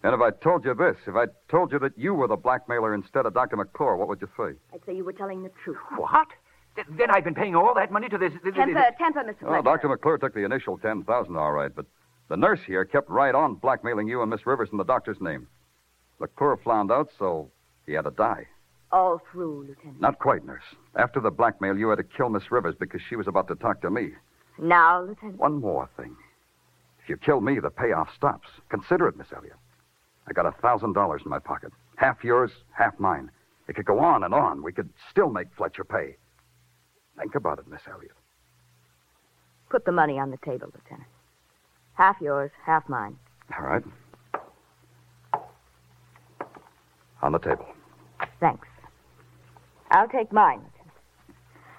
And 0.03 0.15
if 0.15 0.19
I 0.21 0.31
told 0.31 0.65
you 0.65 0.73
this, 0.73 0.97
if 1.05 1.15
I 1.15 1.25
told 1.49 1.71
you 1.71 1.79
that 1.79 1.97
you 1.97 2.13
were 2.13 2.27
the 2.27 2.35
blackmailer 2.35 2.93
instead 2.93 3.25
of 3.25 3.33
Dr. 3.33 3.55
McClure, 3.57 3.95
what 3.97 4.07
would 4.07 4.19
you 4.21 4.29
say? 4.37 4.57
I'd 4.73 4.83
say 4.85 4.95
you 4.95 5.05
were 5.05 5.13
telling 5.13 5.43
the 5.43 5.51
truth. 5.63 5.77
What? 5.95 6.27
Th- 6.75 6.87
then 6.97 7.11
I've 7.11 7.23
been 7.23 7.35
paying 7.35 7.55
all 7.55 7.73
that 7.75 7.91
money 7.91 8.09
to 8.09 8.17
this. 8.17 8.33
this- 8.43 8.55
Temper, 8.55 8.73
this- 8.73 8.97
temper, 8.97 9.19
Mr. 9.23 9.39
Fletcher. 9.47 9.61
Dr. 9.61 9.89
McClure 9.89 10.17
took 10.17 10.33
the 10.33 10.43
initial 10.43 10.77
10000 10.77 11.35
all 11.37 11.51
right, 11.51 11.73
but 11.73 11.85
the 12.29 12.37
nurse 12.37 12.61
here 12.65 12.83
kept 12.85 13.09
right 13.09 13.35
on 13.35 13.55
blackmailing 13.55 14.07
you 14.07 14.21
and 14.21 14.29
Miss 14.31 14.45
Rivers 14.47 14.69
in 14.71 14.77
the 14.77 14.85
doctor's 14.85 15.21
name. 15.21 15.47
McClure 16.19 16.57
found 16.57 16.91
out, 16.91 17.09
so 17.19 17.51
he 17.85 17.93
had 17.93 18.03
to 18.03 18.11
die. 18.11 18.47
All 18.91 19.21
through, 19.31 19.67
Lieutenant. 19.67 20.01
Not 20.01 20.19
quite, 20.19 20.45
nurse. 20.45 20.63
After 20.95 21.19
the 21.19 21.31
blackmail, 21.31 21.77
you 21.77 21.89
had 21.89 21.97
to 21.97 22.03
kill 22.03 22.29
Miss 22.29 22.51
Rivers 22.51 22.75
because 22.79 23.01
she 23.07 23.15
was 23.15 23.27
about 23.27 23.47
to 23.47 23.55
talk 23.55 23.81
to 23.81 23.89
me. 23.89 24.11
Now, 24.57 25.01
Lieutenant. 25.01 25.39
One 25.39 25.61
more 25.61 25.89
thing. 25.95 26.15
If 27.01 27.09
you 27.09 27.17
kill 27.17 27.41
me, 27.41 27.59
the 27.59 27.69
payoff 27.69 28.09
stops. 28.15 28.49
Consider 28.69 29.07
it, 29.07 29.17
Miss 29.17 29.31
Elliot. 29.35 29.55
I 30.27 30.33
got 30.33 30.45
a 30.45 30.51
thousand 30.61 30.93
dollars 30.93 31.21
in 31.23 31.29
my 31.29 31.39
pocket. 31.39 31.71
Half 31.95 32.23
yours, 32.23 32.51
half 32.71 32.99
mine. 32.99 33.31
It 33.67 33.75
could 33.75 33.85
go 33.85 33.99
on 33.99 34.23
and 34.23 34.33
on. 34.33 34.61
We 34.61 34.73
could 34.73 34.89
still 35.09 35.29
make 35.29 35.47
Fletcher 35.55 35.83
pay. 35.83 36.17
Think 37.17 37.35
about 37.35 37.59
it, 37.59 37.67
Miss 37.67 37.81
Elliot. 37.89 38.11
Put 39.69 39.85
the 39.85 39.91
money 39.91 40.19
on 40.19 40.31
the 40.31 40.37
table, 40.37 40.67
Lieutenant. 40.73 41.07
Half 41.93 42.17
yours, 42.19 42.51
half 42.65 42.87
mine. 42.89 43.17
All 43.57 43.65
right. 43.65 43.83
On 47.21 47.31
the 47.31 47.39
table. 47.39 47.65
Thanks. 48.39 48.67
I'll 49.91 50.07
take 50.07 50.31
mine, 50.31 50.61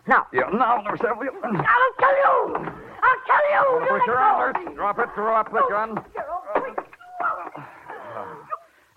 Now. 0.07 0.27
Yeah, 0.33 0.51
now, 0.53 0.83
Nurse 0.83 1.01
Elliot. 1.01 1.33
I'll 1.43 1.95
kill 1.99 2.17
you! 2.17 2.57
I'll 3.03 3.21
kill 3.27 3.45
you! 3.51 3.87
Put 3.89 4.07
your 4.07 4.19
arm, 4.19 4.65
nurse. 4.65 4.75
Drop 4.75 4.99
it. 4.99 5.09
Throw 5.15 5.35
up 5.35 5.51
the 5.51 5.63
gun. 5.71 6.05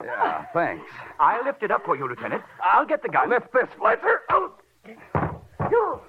Yeah, 0.03 0.45
thanks. 0.53 0.85
I'll 1.19 1.43
lift 1.45 1.63
it 1.63 1.71
up 1.71 1.85
for 1.85 1.95
you, 1.95 2.07
Lieutenant. 2.07 2.43
I'll 2.63 2.85
get 2.85 3.01
the 3.01 3.09
gun. 3.09 3.29
Lift 3.29 3.53
this, 3.53 3.67
Fletcher. 3.79 4.21
You! 5.71 5.99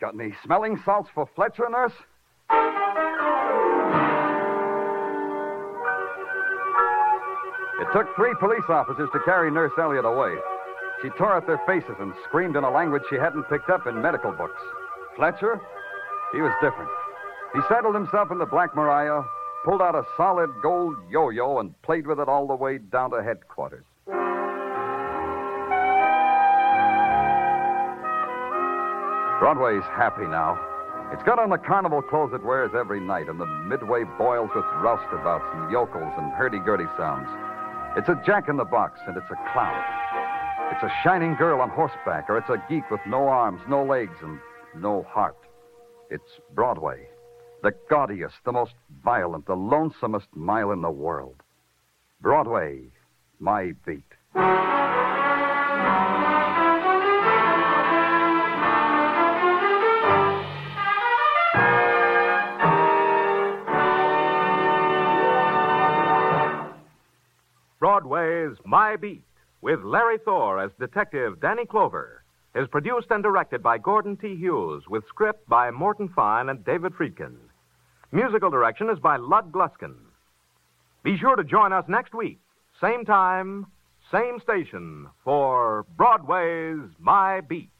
Got 0.00 0.14
any 0.14 0.34
smelling 0.44 0.80
salts 0.84 1.10
for 1.14 1.28
Fletcher, 1.34 1.68
nurse? 1.68 1.92
It 7.80 7.88
took 7.92 8.06
three 8.14 8.32
police 8.38 8.64
officers 8.68 9.08
to 9.12 9.20
carry 9.24 9.50
Nurse 9.50 9.72
Elliot 9.78 10.04
away. 10.04 10.36
She 11.02 11.08
tore 11.10 11.36
at 11.36 11.46
their 11.46 11.60
faces 11.66 11.96
and 11.98 12.14
screamed 12.28 12.54
in 12.56 12.62
a 12.62 12.70
language 12.70 13.02
she 13.10 13.16
hadn't 13.16 13.44
picked 13.50 13.68
up 13.68 13.86
in 13.86 14.00
medical 14.00 14.30
books. 14.30 14.60
Fletcher? 15.16 15.60
He 16.32 16.40
was 16.40 16.52
different. 16.62 16.90
He 17.52 17.60
settled 17.68 17.94
himself 17.94 18.30
in 18.30 18.38
the 18.38 18.46
Black 18.46 18.74
Maria, 18.74 19.22
pulled 19.64 19.82
out 19.82 19.94
a 19.94 20.04
solid 20.16 20.50
gold 20.62 20.96
yo 21.10 21.30
yo, 21.30 21.58
and 21.58 21.80
played 21.82 22.06
with 22.06 22.20
it 22.20 22.28
all 22.28 22.46
the 22.46 22.54
way 22.54 22.78
down 22.78 23.10
to 23.10 23.22
headquarters. 23.22 23.84
Broadway's 29.40 29.84
happy 29.92 30.26
now. 30.26 30.58
It's 31.12 31.22
got 31.24 31.38
on 31.38 31.50
the 31.50 31.58
carnival 31.58 32.02
clothes 32.02 32.32
it 32.32 32.42
wears 32.42 32.70
every 32.74 33.00
night, 33.00 33.28
and 33.28 33.38
the 33.38 33.46
midway 33.46 34.04
boils 34.16 34.50
with 34.54 34.64
roustabouts 34.80 35.44
and 35.54 35.70
yokels 35.70 36.12
and 36.16 36.32
hurdy-gurdy 36.32 36.86
sounds. 36.96 37.28
It's 37.96 38.08
a 38.08 38.20
jack 38.26 38.48
in 38.48 38.56
the 38.56 38.64
box, 38.64 39.00
and 39.06 39.16
it's 39.16 39.30
a 39.30 39.52
clown. 39.52 39.80
It's 40.72 40.82
a 40.82 40.92
shining 41.04 41.36
girl 41.36 41.60
on 41.60 41.70
horseback, 41.70 42.28
or 42.28 42.36
it's 42.36 42.50
a 42.50 42.60
geek 42.68 42.90
with 42.90 43.00
no 43.06 43.28
arms, 43.28 43.60
no 43.68 43.84
legs, 43.84 44.16
and 44.20 44.40
no 44.76 45.04
heart. 45.04 45.36
It's 46.10 46.40
Broadway, 46.54 47.06
the 47.62 47.72
gaudiest, 47.88 48.34
the 48.44 48.50
most 48.50 48.74
violent, 49.04 49.46
the 49.46 49.54
lonesomest 49.54 50.26
mile 50.34 50.72
in 50.72 50.82
the 50.82 50.90
world. 50.90 51.36
Broadway, 52.20 52.80
my 53.38 53.74
beat. 53.86 54.02
Broadway's 68.14 68.56
My 68.64 68.94
Beat, 68.94 69.24
with 69.60 69.82
Larry 69.82 70.18
Thor 70.24 70.60
as 70.60 70.70
Detective 70.78 71.40
Danny 71.40 71.66
Clover, 71.66 72.22
is 72.54 72.68
produced 72.68 73.08
and 73.10 73.24
directed 73.24 73.60
by 73.60 73.76
Gordon 73.76 74.16
T. 74.16 74.36
Hughes, 74.36 74.84
with 74.88 75.02
script 75.08 75.48
by 75.48 75.72
Morton 75.72 76.08
Fine 76.14 76.48
and 76.48 76.64
David 76.64 76.92
Friedkin. 76.92 77.34
Musical 78.12 78.50
direction 78.50 78.88
is 78.88 79.00
by 79.00 79.16
Lud 79.16 79.50
Gluskin. 79.50 79.96
Be 81.02 81.18
sure 81.18 81.34
to 81.34 81.42
join 81.42 81.72
us 81.72 81.86
next 81.88 82.14
week, 82.14 82.38
same 82.80 83.04
time, 83.04 83.66
same 84.12 84.38
station, 84.38 85.08
for 85.24 85.84
Broadway's 85.96 86.88
My 87.00 87.40
Beat. 87.40 87.70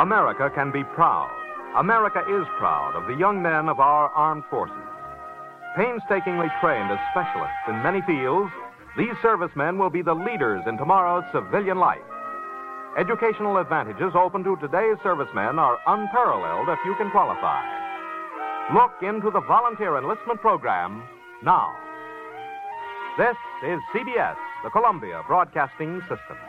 America 0.00 0.48
can 0.54 0.72
be 0.72 0.82
proud. 0.82 1.28
America 1.76 2.20
is 2.20 2.46
proud 2.56 2.96
of 2.96 3.06
the 3.06 3.20
young 3.20 3.42
men 3.42 3.68
of 3.68 3.80
our 3.80 4.08
armed 4.16 4.44
forces. 4.48 4.74
Painstakingly 5.76 6.48
trained 6.58 6.90
as 6.90 6.98
specialists 7.12 7.68
in 7.68 7.82
many 7.82 8.00
fields, 8.08 8.50
these 8.96 9.12
servicemen 9.20 9.76
will 9.76 9.90
be 9.90 10.00
the 10.00 10.14
leaders 10.14 10.64
in 10.66 10.78
tomorrow's 10.78 11.28
civilian 11.34 11.76
life. 11.76 12.00
Educational 12.96 13.58
advantages 13.58 14.16
open 14.16 14.42
to 14.42 14.56
today's 14.56 14.96
servicemen 15.02 15.58
are 15.60 15.76
unparalleled 15.86 16.70
if 16.70 16.78
you 16.86 16.94
can 16.96 17.10
qualify. 17.10 17.60
Look 18.72 19.02
into 19.02 19.30
the 19.30 19.44
volunteer 19.44 19.98
enlistment 19.98 20.40
program 20.40 21.04
now. 21.44 21.76
This 23.18 23.36
is 23.68 23.78
CBS, 23.92 24.40
the 24.64 24.70
Columbia 24.70 25.22
Broadcasting 25.28 26.00
System. 26.08 26.40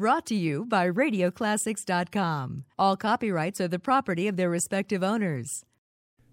Brought 0.00 0.24
to 0.28 0.34
you 0.34 0.64
by 0.64 0.88
RadioClassics.com. 0.88 2.64
All 2.78 2.96
copyrights 2.96 3.60
are 3.60 3.68
the 3.68 3.78
property 3.78 4.28
of 4.28 4.38
their 4.38 4.48
respective 4.48 5.04
owners. 5.04 5.66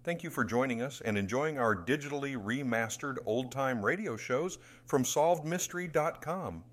Thank 0.02 0.22
you 0.22 0.30
for 0.30 0.42
joining 0.42 0.80
us 0.80 1.02
and 1.04 1.18
enjoying 1.18 1.58
our 1.58 1.76
digitally 1.76 2.34
remastered 2.42 3.16
old 3.26 3.52
time 3.52 3.84
radio 3.84 4.16
shows 4.16 4.56
from 4.86 5.02
SolvedMystery.com. 5.04 6.64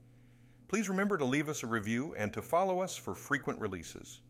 Please 0.70 0.88
remember 0.88 1.18
to 1.18 1.26
leave 1.26 1.50
us 1.50 1.64
a 1.64 1.68
review 1.68 2.16
and 2.18 2.32
to 2.32 2.42
follow 2.42 2.80
us 2.80 2.96
for 2.96 3.14
frequent 3.14 3.60
releases. 3.60 4.22